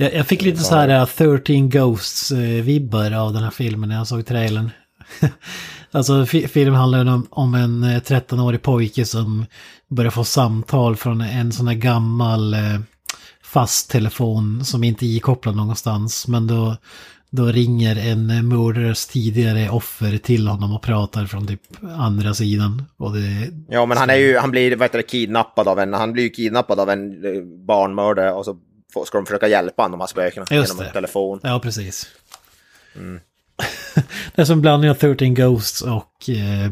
[0.02, 4.08] Jag, jag fick lite så här äh, 13 Ghosts-vibbar av den här filmen när jag
[4.08, 4.70] såg trailern.
[5.91, 9.45] alltså fi- filmen handlar om, om en eh, 13-årig pojke som
[9.89, 12.80] börjar få samtal från en sån här gammal eh,
[13.43, 16.28] fast telefon som inte är ikopplad någonstans.
[16.28, 16.78] Men då,
[17.30, 21.62] då ringer en eh, mördares tidigare offer till honom och pratar från typ
[21.97, 22.84] andra sidan.
[23.14, 26.14] Det, Ja, men han är ju, han blir, vad heter det, kidnappad av en, han
[26.14, 28.58] blir ju kidnappad av en eh, barnmördare och så
[29.06, 30.86] ska de försöka hjälpa honom, de här spökena, genom det.
[30.86, 31.40] en telefon.
[31.44, 32.10] Ja, precis.
[34.36, 36.72] det är som blandning av 13 Ghosts och eh,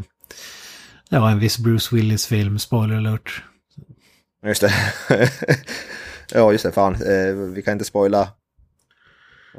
[1.09, 3.43] ja, en viss Bruce Willis-film, spoiler alert.
[4.43, 4.73] Just det.
[6.33, 6.93] ja, just det, fan.
[6.93, 8.29] Eh, vi kan inte spoila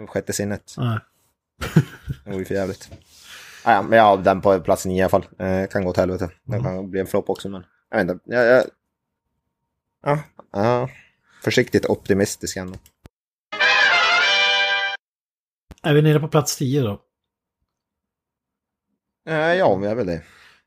[0.06, 0.74] Sjätte sinnet.
[0.76, 0.98] Nej.
[2.24, 2.90] Det vore för jävligt.
[3.62, 5.26] Ah, ja, men jag har den på plats nio i alla fall.
[5.38, 6.30] Eh, kan gå åt helvete.
[6.44, 8.34] Den kan bli en flopp också, men jag vet inte.
[8.34, 8.64] Jag, jag...
[10.02, 10.18] Ja,
[10.52, 10.88] ja,
[11.48, 12.78] försiktigt optimistisk ändå.
[15.82, 17.00] Är vi nere på plats 10 då?
[19.28, 20.22] Eh, ja, men jag väl det.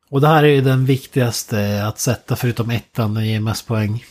[0.10, 4.06] Och det här är ju den viktigaste att sätta förutom ettan och ger mest poäng.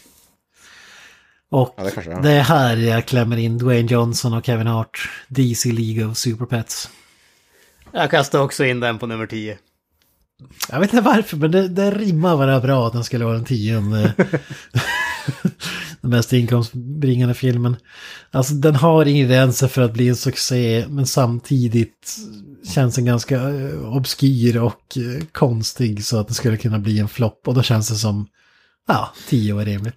[1.51, 2.23] Och Ja, det är.
[2.23, 5.11] det är här jag klämmer in Dwayne Johnson och Kevin Hart.
[5.29, 6.91] DC League of Super Pets.
[7.93, 9.59] Jag kastar också in den på nummer 10.
[10.69, 13.45] Jag vet inte varför, men det, det rimmar bara bra att den skulle vara den
[13.45, 14.15] tionde.
[16.01, 17.77] den mest inkomstbringande filmen.
[18.31, 22.17] Alltså den har ingredienser för att bli en succé, men samtidigt
[22.75, 27.09] känns den ganska eh, obskyr och eh, konstig så att det skulle kunna bli en
[27.09, 27.49] flopp.
[27.49, 28.27] Och då känns det som,
[28.89, 29.97] ja, tio år rimligt.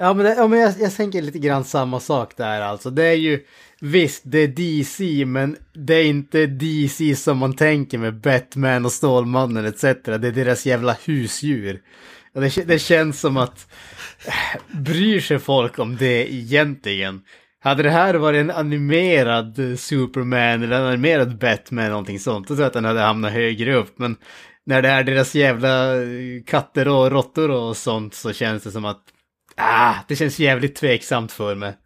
[0.00, 2.90] Ja men, det, ja, men jag, jag tänker lite grann samma sak där alltså.
[2.90, 3.40] Det är ju,
[3.80, 8.92] visst det är DC men det är inte DC som man tänker med Batman och
[8.92, 9.82] Stålmannen etc.
[9.82, 11.80] Det är deras jävla husdjur.
[12.38, 13.66] Och det, det känns som att,
[14.26, 17.20] eh, bryr sig folk om det egentligen?
[17.60, 22.54] Hade det här varit en animerad Superman eller en animerad Batman eller någonting sånt, då
[22.54, 23.98] tror jag att den hade hamnat högre upp.
[23.98, 24.16] Men
[24.66, 28.84] när det är deras jävla eh, katter och råttor och sånt så känns det som
[28.84, 29.02] att
[29.60, 31.76] Ah, det känns jävligt tveksamt för mig.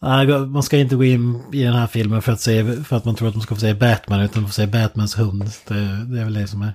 [0.00, 3.04] Ah, man ska inte gå in i den här filmen för att, se, för att
[3.04, 5.50] man tror att man ska få se Batman, utan få se Batmans hund.
[5.68, 6.72] Det, det är väl det som är...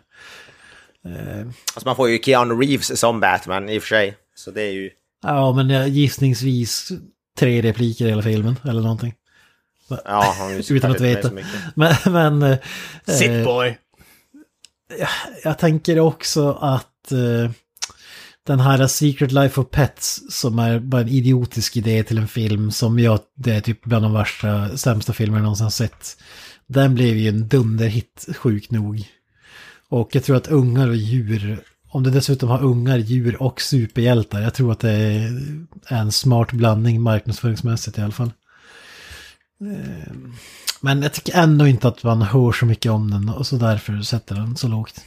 [1.06, 1.39] Eh,
[1.74, 4.18] Alltså man får ju Keanu Reeves som Batman i och för sig.
[4.36, 4.89] Så det är ju...
[5.24, 6.91] Ja, men jag- gissningsvis
[7.39, 9.14] tre repliker i hela filmen, eller någonting.
[10.06, 11.32] Ja, han Utan att veta.
[11.76, 12.58] Men, men eh,
[13.08, 13.78] Sit boy.
[15.43, 17.51] jag tänker också att eh,
[18.47, 22.72] den här Secret Life of Pets som är bara en idiotisk idé till en film
[22.72, 26.18] som jag, det är typ bland de värsta, sämsta filmer jag någonsin sett.
[26.68, 29.03] Den blev ju en dunderhit, sjukt nog.
[29.96, 34.41] Och jag tror att ungar och djur, om det dessutom har ungar, djur och superhjältar,
[34.41, 38.32] jag tror att det är en smart blandning marknadsföringsmässigt i alla fall.
[39.62, 40.34] Ehm,
[40.82, 44.02] men jag tycker ändå inte att man hör så mycket om den och så därför
[44.02, 45.02] sätter den så lågt.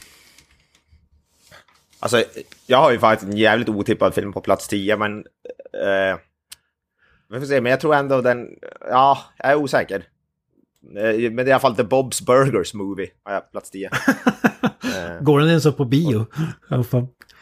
[1.99, 2.23] Alltså,
[2.67, 5.17] jag har ju faktiskt en jävligt otippad film på plats 10, men...
[5.73, 6.19] Eh,
[7.29, 8.47] vi får se, men jag tror ändå den...
[8.89, 10.03] Ja, jag är osäker.
[10.95, 13.85] Eh, Men det är i alla fall The Bob's Burgers Movie, har jag plats 10.
[14.83, 16.25] eh, Går den ens upp på bio?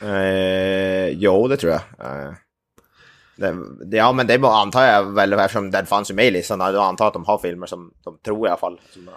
[0.01, 1.81] Eh, jo, det tror jag.
[1.99, 2.33] Eh,
[3.85, 6.59] det, ja, men det antar jag väl eftersom den fanns ju med i listan.
[6.59, 8.79] Jag antar att de har filmer som de tror i alla fall.
[8.93, 9.09] Som,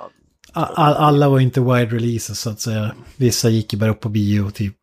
[0.52, 2.94] All, alla var inte wide releases så att säga.
[3.16, 4.76] Vissa gick ju bara upp på bio, typ,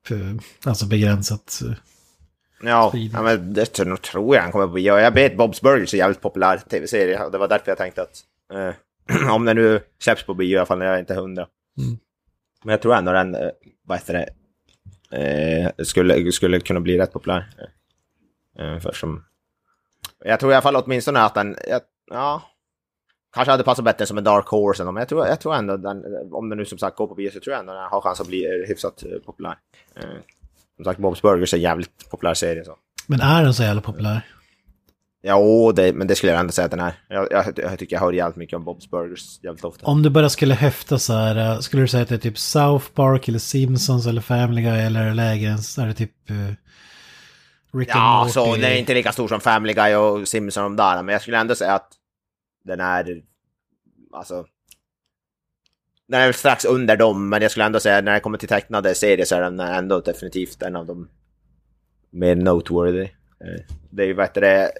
[0.65, 1.59] alltså begränsat.
[2.63, 4.97] Ja, ja men det tror- tror jag han kommer på bio.
[4.99, 7.29] Jag vet Bob's Burgers är en jävligt populär tv-serie.
[7.29, 8.19] Det var därför jag tänkte att
[8.53, 8.73] eh,
[9.31, 11.47] om den nu släpps på bio i alla fall, jag är inte hundra.
[11.77, 11.97] Mm.
[12.63, 13.49] Men jag tror ändå den, eh,
[13.85, 14.29] vad heter det,
[15.17, 17.49] eh, skulle, skulle kunna bli rätt populär.
[18.59, 19.23] Eh, för som,
[20.25, 21.81] jag tror i alla fall åtminstone att den, jag,
[22.11, 22.41] ja,
[23.33, 26.03] kanske hade passat bättre som en Dark Horse, men jag tror, jag tror ändå den,
[26.31, 28.21] om den nu som sagt går på bio så tror jag ändå den har chans
[28.21, 29.57] att bli eh, hyfsat eh, populär.
[29.95, 30.03] Eh,
[30.75, 32.65] som sagt, Bob's Burgers är en jävligt populär serie.
[32.65, 32.75] Så.
[33.07, 34.21] Men är den så jävla populär?
[35.21, 36.93] Ja, det, men det skulle jag ändå säga att den är.
[37.09, 39.85] Jag, jag, jag tycker jag hör jävligt mycket om Bob's Burgers jävligt ofta.
[39.85, 42.37] Om du bara skulle höfta så här, eh, skulle du säga att det är typ
[42.37, 46.35] South Park eller Simpsons eller Family Guy eller så är det typ uh,
[47.73, 48.31] Rick and Ja, Morty?
[48.31, 51.13] så den är inte lika stor som Family Guy och Simpson och de där, men
[51.13, 51.89] jag skulle ändå säga att
[52.63, 53.21] den är,
[54.13, 54.45] alltså...
[56.07, 58.49] Den är väl strax under dem, men jag skulle ändå säga när det kommer till
[58.49, 61.09] tecknade serier så är den ändå definitivt en av de
[62.11, 63.01] mer noteworthy.
[63.01, 64.71] Eh, Det är ju, vad heter det,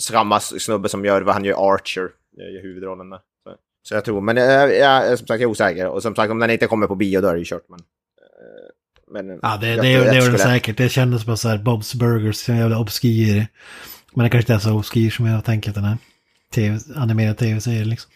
[0.00, 3.18] samma snubbe som gör vad han gör Archer, gör huvudrollen där.
[3.44, 5.88] Så, så jag tror, men jag, jag, är som sagt jag är osäker.
[5.88, 7.64] Och som sagt, om den inte kommer på bio då är det ju kört.
[7.68, 10.76] Men, eh, men Ja, det, jag det, tror det jag gör den skulle- säkert.
[10.76, 13.46] Det kändes bara så här, Bob's Burgers, så jävla obskyr.
[14.14, 15.96] Men det kanske inte är så obskyr som jag tänker att den är.
[16.54, 18.10] TV, animerad tv-serie liksom.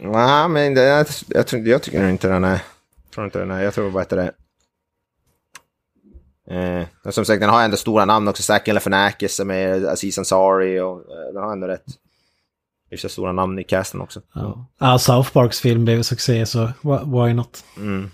[0.00, 2.50] Nej, men det, jag, jag, jag tycker inte den är...
[2.50, 3.62] Jag tror inte den är...
[3.62, 4.32] Jag tror vad heter det...
[6.50, 8.42] Eh, som sagt, den har ändå stora namn också.
[8.42, 11.84] Zack Galifianakis som är Aziz Ansari och eh, den har ändå rätt
[12.90, 14.20] hyfsat stora namn i casten också.
[14.34, 14.66] Ja.
[14.78, 17.64] ja, South Parks film blev succé så wh- why not?
[17.76, 18.10] Mm.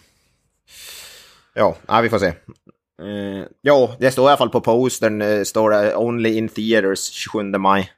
[1.54, 2.26] Ja, ja, vi får se.
[2.26, 7.00] Eh, ja, det står i alla fall på postern, eh, står det Only in Theaters
[7.10, 7.92] 27 maj.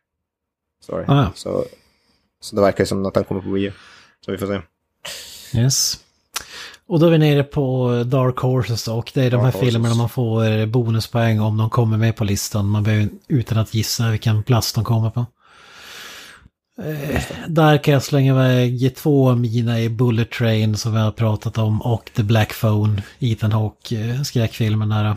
[0.87, 1.05] Sorry.
[1.09, 1.27] Ah.
[1.35, 1.65] Så,
[2.41, 3.73] så det verkar som att den kommer på bio.
[4.25, 4.61] Så vi får se.
[5.59, 6.01] Yes.
[6.89, 9.73] Och då är vi nere på Dark Horses och det är de här Dark Horses.
[9.73, 12.69] filmerna man får bonuspoäng om de kommer med på listan.
[12.69, 15.27] Man behöver utan att gissa vilken plats de kommer på.
[17.49, 21.59] Där kan jag slänga iväg två av mina i Bullet Train som vi har pratat
[21.59, 25.17] om och The Black Phone, Ethan Hawke, skräckfilmen där.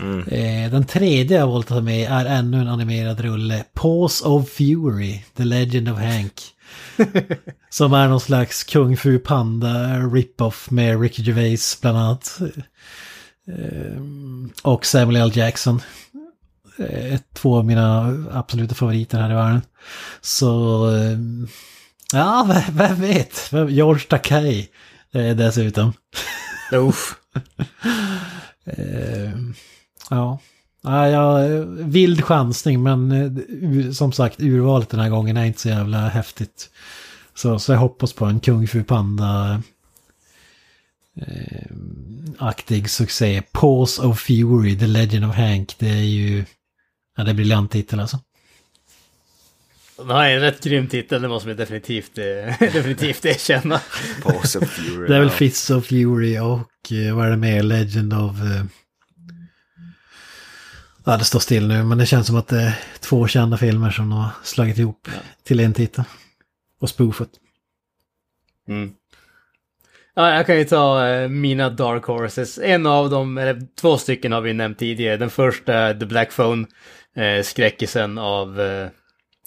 [0.00, 0.70] Mm.
[0.70, 5.24] Den tredje jag valt att ta med är ännu en animerad rulle, Pause of Fury,
[5.36, 6.32] The Legend of Hank.
[7.70, 12.38] Som är någon slags Kung Fu Panda rip-off med Ricky Gervais bland annat.
[14.62, 15.30] Och Samuel L.
[15.34, 15.80] Jackson.
[17.32, 19.62] Två av mina absoluta favoriter här i världen.
[20.20, 20.86] Så,
[22.12, 23.52] ja, vem vet?
[23.68, 24.68] George Takei
[25.12, 25.92] dessutom.
[26.72, 27.14] Uff.
[30.10, 30.38] Ja.
[30.84, 31.38] Ja,
[31.70, 36.70] vild chansning men som sagt urvalet den här gången är inte så jävla häftigt.
[37.34, 39.62] Så, så jag hoppas på en Kung Fu Panda
[41.20, 41.66] eh,
[42.38, 43.42] aktig succé.
[43.52, 45.74] Pause of Fury, The Legend of Hank.
[45.78, 46.44] Det är ju...
[47.16, 48.18] Ja, det är briljant titel alltså.
[49.96, 52.24] Har en rätt grym titel, det måste vi definitivt, eh,
[52.58, 53.80] definitivt erkänna.
[54.22, 55.08] Pause of Fury.
[55.08, 57.62] Det är väl Fists of Fury och eh, vad är det mer?
[57.62, 58.40] Legend of...
[58.40, 58.64] Eh,
[61.04, 63.90] Ja, det står still nu, men det känns som att det är två kända filmer
[63.90, 65.20] som de har slagit ihop ja.
[65.42, 66.04] till en titel.
[66.80, 67.28] Och spoofet.
[68.68, 68.92] Mm.
[70.14, 72.58] Ja, jag kan ju ta eh, mina Dark Horses.
[72.58, 75.16] En av dem, eller två stycken har vi nämnt tidigare.
[75.16, 76.66] Den första är The Black Phone,
[77.16, 78.88] eh, skräckisen av, eh,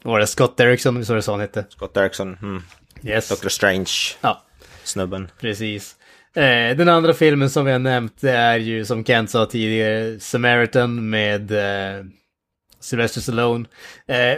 [0.04, 1.66] var det, Scott Derrickson, visst var det så han hette?
[1.70, 2.64] Scott Derrickson, mm.
[3.04, 3.30] Yes.
[3.30, 3.92] Doctor Strange.
[4.22, 4.44] Ja.
[4.84, 5.32] Snubben.
[5.40, 5.96] Precis.
[6.38, 11.10] Eh, den andra filmen som vi har nämnt är ju som Kent sa tidigare Samaritan
[11.10, 12.06] med eh,
[12.80, 13.66] Sylvester Stallone.
[14.08, 14.38] Eh,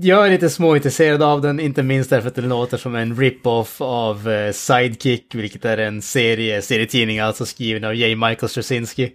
[0.00, 3.80] jag är lite småintresserad av den, inte minst därför att den låter som en rip-off
[3.80, 8.16] av eh, Sidekick, vilket är en serie, serietidning alltså skriven av J.
[8.16, 9.12] Michael Straczynski.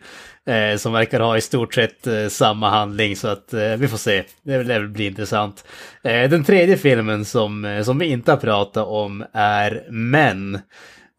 [0.48, 3.98] Eh, som verkar ha i stort sett eh, samma handling, så att eh, vi får
[3.98, 4.24] se.
[4.44, 5.66] Det lär väl bli intressant.
[6.04, 10.60] Eh, den tredje filmen som, eh, som vi inte har pratat om är Män.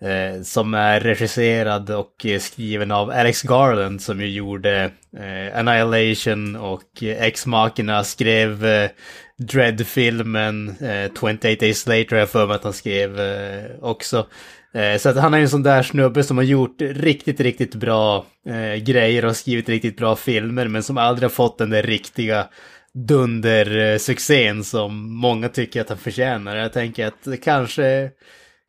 [0.03, 6.57] Eh, som är regisserad och eh, skriven av Alex Garland som ju gjorde eh, Annihilation
[6.57, 8.91] och eh, Ex-Machina skrev eh,
[9.39, 14.27] Dread-filmen, eh, 28 Days Later jag för mig att han skrev eh, också.
[14.75, 17.75] Eh, så att han är ju en sån där snubbe som har gjort riktigt, riktigt
[17.75, 21.83] bra eh, grejer och skrivit riktigt bra filmer men som aldrig har fått den där
[21.83, 22.47] riktiga
[22.95, 26.57] dundersuccén som många tycker att han förtjänar.
[26.57, 28.11] Jag tänker att det kanske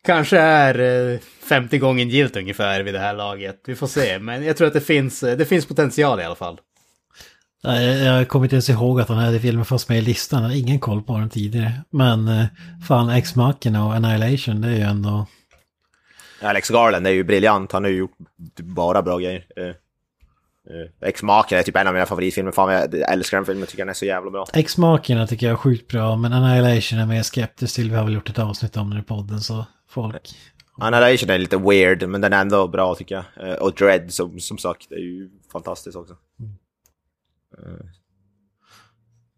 [0.05, 3.61] kanske är 50 eh, gången gilt ungefär vid det här laget.
[3.65, 6.35] Vi får se, men jag tror att det finns, eh, det finns potential i alla
[6.35, 6.59] fall.
[8.03, 10.41] Jag kommer inte ens ihåg att den här filmen fanns med i listan.
[10.41, 11.71] Jag har ingen koll på den tidigare.
[11.89, 12.45] Men eh,
[12.87, 15.25] fan, X-Machina och Annihilation, det är ju ändå...
[16.41, 17.71] Alex Garland är ju briljant.
[17.71, 18.17] Han har ju gjort
[18.57, 19.45] bara bra grejer.
[21.01, 22.51] X-Machina är typ en av mina favoritfilmer.
[22.51, 23.67] Fan, jag älskar den filmen.
[23.67, 24.45] Tycker den är så jävla bra.
[24.53, 26.15] X-Machina tycker jag är sjukt bra.
[26.15, 27.89] Men Annihilation är mer skeptisk till.
[27.89, 29.39] Vi har väl gjort ett avsnitt om den i podden.
[29.39, 29.65] Så
[29.95, 30.35] folk.
[30.77, 33.49] Annihilation är lite weird, men den är ändå bra tycker jag.
[33.49, 36.15] Eh, och Dread som, som sagt, är ju fantastiskt också.
[36.39, 36.55] Mm.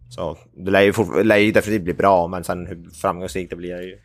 [0.10, 3.74] Så det lär ju, lär ju definitivt bli bra, men sen hur framgångsrikt det blir
[3.76, 3.98] är ju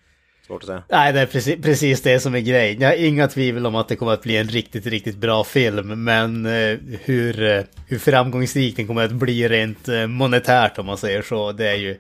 [0.47, 0.83] svårt att säga.
[0.89, 2.81] Nej, det är precis, precis det som är grejen.
[2.81, 6.05] Jag har inga tvivel om att det kommer att bli en riktigt, riktigt bra film,
[6.05, 11.53] men eh, hur, hur framgångsrik den kommer att bli rent monetärt om man säger så,
[11.53, 11.99] det är ju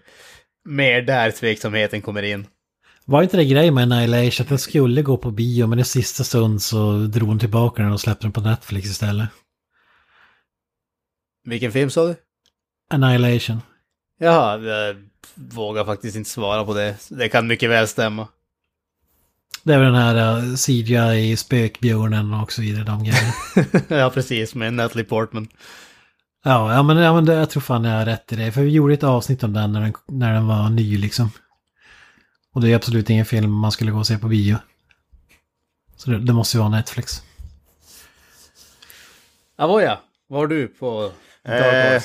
[0.65, 2.47] mer där tveksamheten kommer in.
[3.05, 6.25] Var inte det grej med Annihilation att den skulle gå på bio men i sista
[6.25, 9.29] stund så drog hon tillbaka den och släppte den på Netflix istället?
[11.45, 12.15] Vilken film sa du?
[12.91, 13.61] Annihilation.
[14.19, 14.97] Jaha, jag
[15.35, 16.97] vågar faktiskt inte svara på det.
[17.09, 18.29] Det kan mycket väl stämma.
[19.63, 23.33] Det är väl den här uh, CGI, spökbjörnen och så vidare, de grejerna.
[24.03, 25.49] ja, precis, med Natalie Portman.
[26.45, 28.53] Ja, ja men, ja, men det, jag tror fan jag har rätt i det.
[28.53, 31.31] För vi gjorde ett avsnitt om den när den, när den var ny liksom.
[32.53, 34.57] Och det är absolut ingen film man skulle gå och se på bio.
[35.97, 37.23] Så det, det måste ju vara Netflix.
[39.57, 41.13] Avoya, vad har du på
[41.45, 42.03] eh,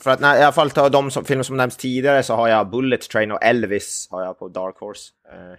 [0.00, 2.48] För att när, i alla fall ta de som, filmer som nämnts tidigare så har
[2.48, 5.12] jag Bullet Train och Elvis har jag på Dark Horse.
[5.32, 5.58] Eh,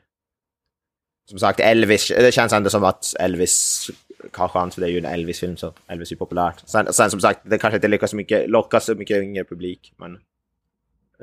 [1.30, 3.90] som sagt, Elvis, det känns ändå som att Elvis
[4.34, 6.64] har chans, för det är ju en Elvis-film så Elvis är ju populärt.
[6.66, 9.94] Sen, sen som sagt, det kanske inte lyckas så mycket, lockas så mycket yngre publik,
[9.98, 10.20] men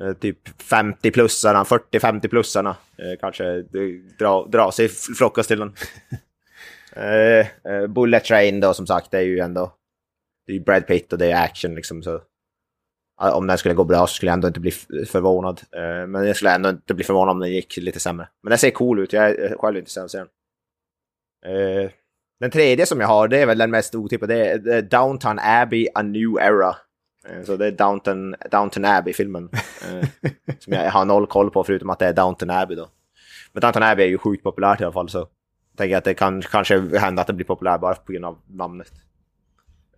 [0.00, 3.62] Eh, typ 50-plussarna, 40-50-plussarna eh, kanske
[4.18, 5.74] dra, dra sig flockas till den.
[6.92, 9.72] eh, eh, Bullet Train då som sagt, det är ju ändå
[10.46, 12.02] det är Brad Pitt och det är action liksom.
[12.02, 12.20] Så,
[13.20, 14.70] om den skulle gå bra så skulle jag ändå inte bli
[15.06, 15.60] förvånad.
[16.08, 18.28] Men jag skulle ändå inte bli förvånad om den gick lite sämre.
[18.42, 20.28] Men den ser cool ut, jag är själv intresserad av att se den.
[21.46, 21.90] Eh,
[22.40, 25.88] den tredje som jag har, det är väl den mest otippade, det är Downtown Abbey,
[25.94, 26.76] A New Era.
[27.30, 29.48] Eh, Så det är Downton, Downton Abbey-filmen.
[29.52, 30.08] eh,
[30.58, 32.88] som jag har noll koll på förutom att det är Downton Abbey då.
[33.52, 36.14] Men Downton Abbey är ju sjukt populärt i alla fall så jag tänker att det
[36.14, 38.92] kan kanske hända att det blir populärt bara på grund av namnet.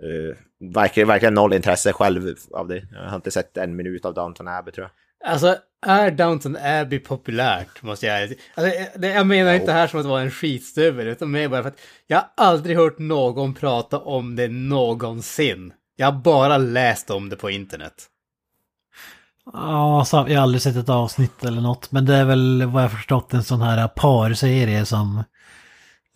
[0.02, 0.36] Uh,
[0.74, 2.82] verkligen, verkligen noll intresse själv av det.
[2.92, 5.30] Jag har inte sett en minut av Downton Abbey tror jag.
[5.30, 5.56] Alltså,
[5.86, 10.22] är Downton Abbey populärt, måste jag alltså, det, Jag menar inte här som att vara
[10.22, 14.48] en skitstövel, utan mer bara för att jag har aldrig hört någon prata om det
[14.48, 15.72] någonsin.
[16.00, 18.06] Jag har bara läst om det på internet.
[19.52, 21.92] Ja, så jag har aldrig sett ett avsnitt eller något.
[21.92, 25.18] Men det är väl vad jag förstått en sån här parserie som...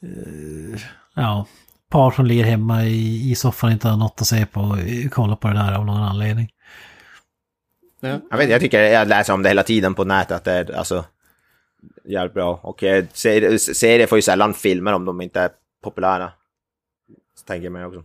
[0.02, 0.80] eh,
[1.14, 1.46] ja,
[1.88, 4.60] par som ligger hemma i, i soffan och inte har något att se på.
[4.60, 6.48] eh, Kolla på det där av någon anledning.
[8.00, 8.20] Ja.
[8.30, 10.72] Jag, vet, jag tycker jag läser om det hela tiden på nätet att det är
[10.72, 11.04] alltså
[12.04, 12.60] jävligt bra.
[12.62, 15.50] Och eh, serier, serier får ju sällan filmer om de inte är
[15.82, 16.32] populära.
[17.38, 18.04] Så tänker jag mig också.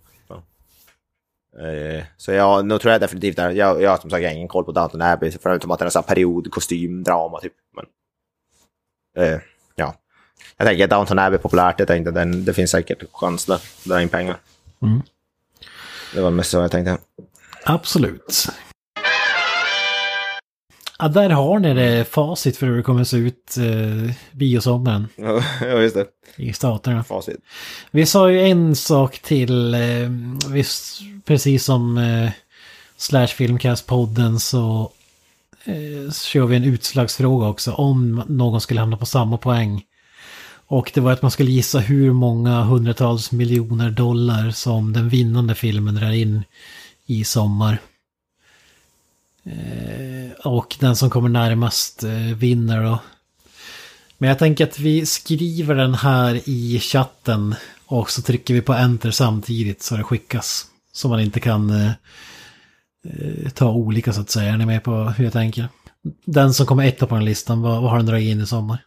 [1.58, 3.52] Så, eh, så jag, nu tror jag definitivt det.
[3.52, 5.92] Jag, jag har som sagt ingen koll på Downton Abbey, förutom att det är en
[5.92, 7.54] sån period, kostym, drama typ.
[7.76, 7.86] Men,
[9.26, 9.40] eh,
[9.76, 9.96] ja.
[10.58, 13.62] Jag tänker att Downton Abbey är populärt, jag tänkte den, det finns säkert chans där,
[13.84, 14.38] dra in pengar.
[14.82, 15.02] Mm.
[16.14, 16.98] Det var mest så jag tänkte.
[17.64, 18.48] Absolut.
[21.00, 25.08] Ja, där har ni det facit för hur det kommer att se ut eh, biosommaren
[25.62, 26.06] ja, just det.
[26.36, 27.04] i staterna.
[27.04, 27.38] Facit.
[27.92, 30.10] Vi sa ju en sak till, eh,
[30.50, 32.32] visst, precis som eh,
[32.98, 34.92] Slash Filmcast-podden så
[35.66, 39.84] eh, kör vi en utslagsfråga också om någon skulle hamna på samma poäng.
[40.70, 45.56] Och det var att man skulle gissa hur många hundratals miljoner dollar som den vinnande
[45.56, 46.44] filmen drar in
[47.06, 47.78] i sommar.
[49.48, 53.00] Eh, och den som kommer närmast eh, vinner då.
[54.18, 58.74] Men jag tänker att vi skriver den här i chatten och så trycker vi på
[58.74, 60.66] enter samtidigt så det skickas.
[60.92, 61.92] Så man inte kan eh,
[63.54, 64.54] ta olika så att säga.
[64.54, 65.70] Är ni med på hur jag tänker?
[66.26, 68.78] Den som kommer etta på den listan, vad, vad har den dragit in i sommar?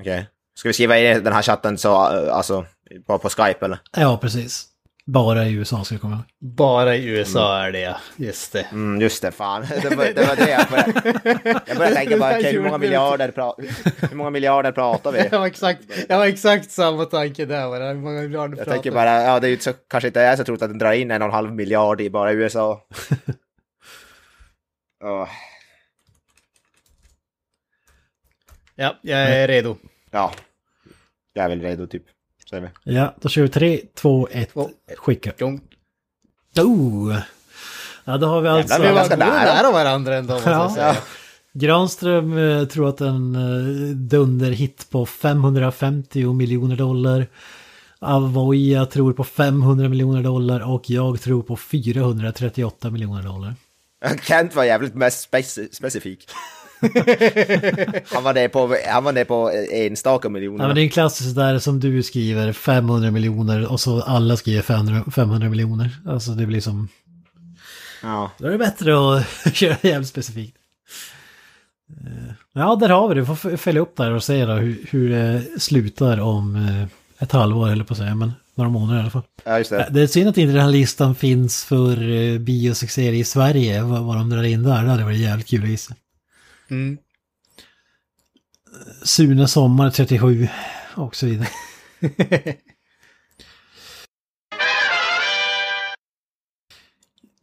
[0.00, 0.28] Okej.
[0.54, 2.66] Ska vi skriva i den här chatten så, alltså,
[3.06, 3.78] bara på Skype eller?
[3.96, 4.66] Ja, precis.
[5.12, 6.24] Bara i USA ska jag komma ihåg.
[6.56, 8.62] Bara i USA är det ja, just det.
[8.72, 9.62] Mm, just det, fan.
[9.82, 11.62] Det var det, var det jag började...
[11.66, 13.54] Jag började tänka bara, okej, hur många miljarder, pra-
[14.08, 15.18] hur många miljarder pratar vi?
[15.32, 17.68] Jag har exakt, jag har exakt samma tanke där.
[17.68, 17.88] Bara.
[17.88, 20.36] Hur många miljarder Jag pratar tänker bara, ja det är ju så, kanske inte är
[20.36, 22.86] så troligt att den drar in en och en halv miljard i bara USA.
[25.04, 25.28] Åh,
[28.74, 29.76] Ja, jag är redo.
[30.10, 30.32] ja,
[31.32, 32.04] jag är väl redo typ.
[32.50, 32.94] Säger vi.
[32.94, 34.70] Ja, då kör vi 3, 2, 1, Två.
[34.96, 35.32] skicka.
[36.64, 37.16] Oh!
[38.04, 38.72] Ja, då har vi alltså...
[38.74, 39.72] Jävlar, Vi var ganska nära.
[39.72, 40.70] varandra ändå, Ja.
[40.74, 40.96] säga.
[41.52, 47.26] Granström eh, tror att en eh, dunderhit på 550 miljoner dollar.
[47.98, 53.54] Avoya tror på 500 miljoner dollar och jag tror på 438 miljoner dollar.
[54.22, 56.28] Kent var jävligt mest speci- specifik.
[58.12, 60.64] han, var där på, han var där på enstaka miljoner.
[60.64, 64.36] Ja, men det är en klassisk där som du skriver 500 miljoner och så alla
[64.36, 65.90] skriver 500, 500 miljoner.
[66.06, 66.88] Alltså det blir som...
[68.02, 68.30] Ja.
[68.38, 70.56] Då är det bättre att köra jävligt specifikt.
[72.06, 73.20] Eh, Ja, där har vi det.
[73.20, 76.86] Vi får följa upp där och se då hur, hur det slutar om eh,
[77.18, 79.22] ett halvår eller på att säga, men några månader i alla fall.
[79.44, 79.88] ja, just det.
[79.90, 84.02] Det är synd att inte den här listan finns för eh, biosuccéer i Sverige, vad,
[84.02, 84.82] vad de drar in där.
[84.84, 85.94] Det hade varit jävligt kul att gissa.
[86.70, 86.98] Mm.
[89.02, 90.48] Sune Sommar 37
[90.94, 91.48] och så vidare.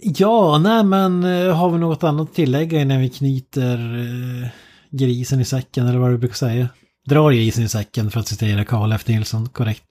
[0.07, 4.49] Ja, nej men eh, har vi något annat att tillägga innan vi knyter eh,
[4.89, 6.69] grisen i säcken eller vad du brukar säga?
[7.05, 9.07] Drar grisen i säcken för att citera Karl F.
[9.07, 9.84] Nilsson, korrekt.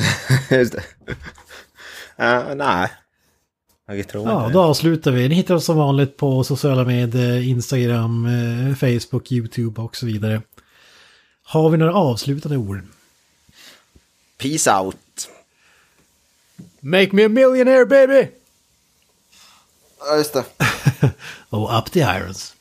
[0.50, 0.82] just det.
[2.16, 2.90] Ja, nej.
[3.86, 5.28] Jag tror Ja, inte då avslutar vi.
[5.28, 10.42] Ni hittar oss som vanligt på sociala medier, Instagram, eh, Facebook, YouTube och så vidare.
[11.42, 12.80] Har vi några avslutande ord?
[14.38, 15.28] Peace out.
[16.80, 18.28] Make me a millionaire baby!
[20.00, 20.44] Ja, just det.
[21.50, 22.54] Och up the irons.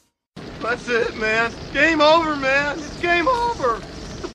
[0.62, 1.52] That's it, man.
[1.74, 2.78] Game over, man.
[2.78, 3.78] It's game over.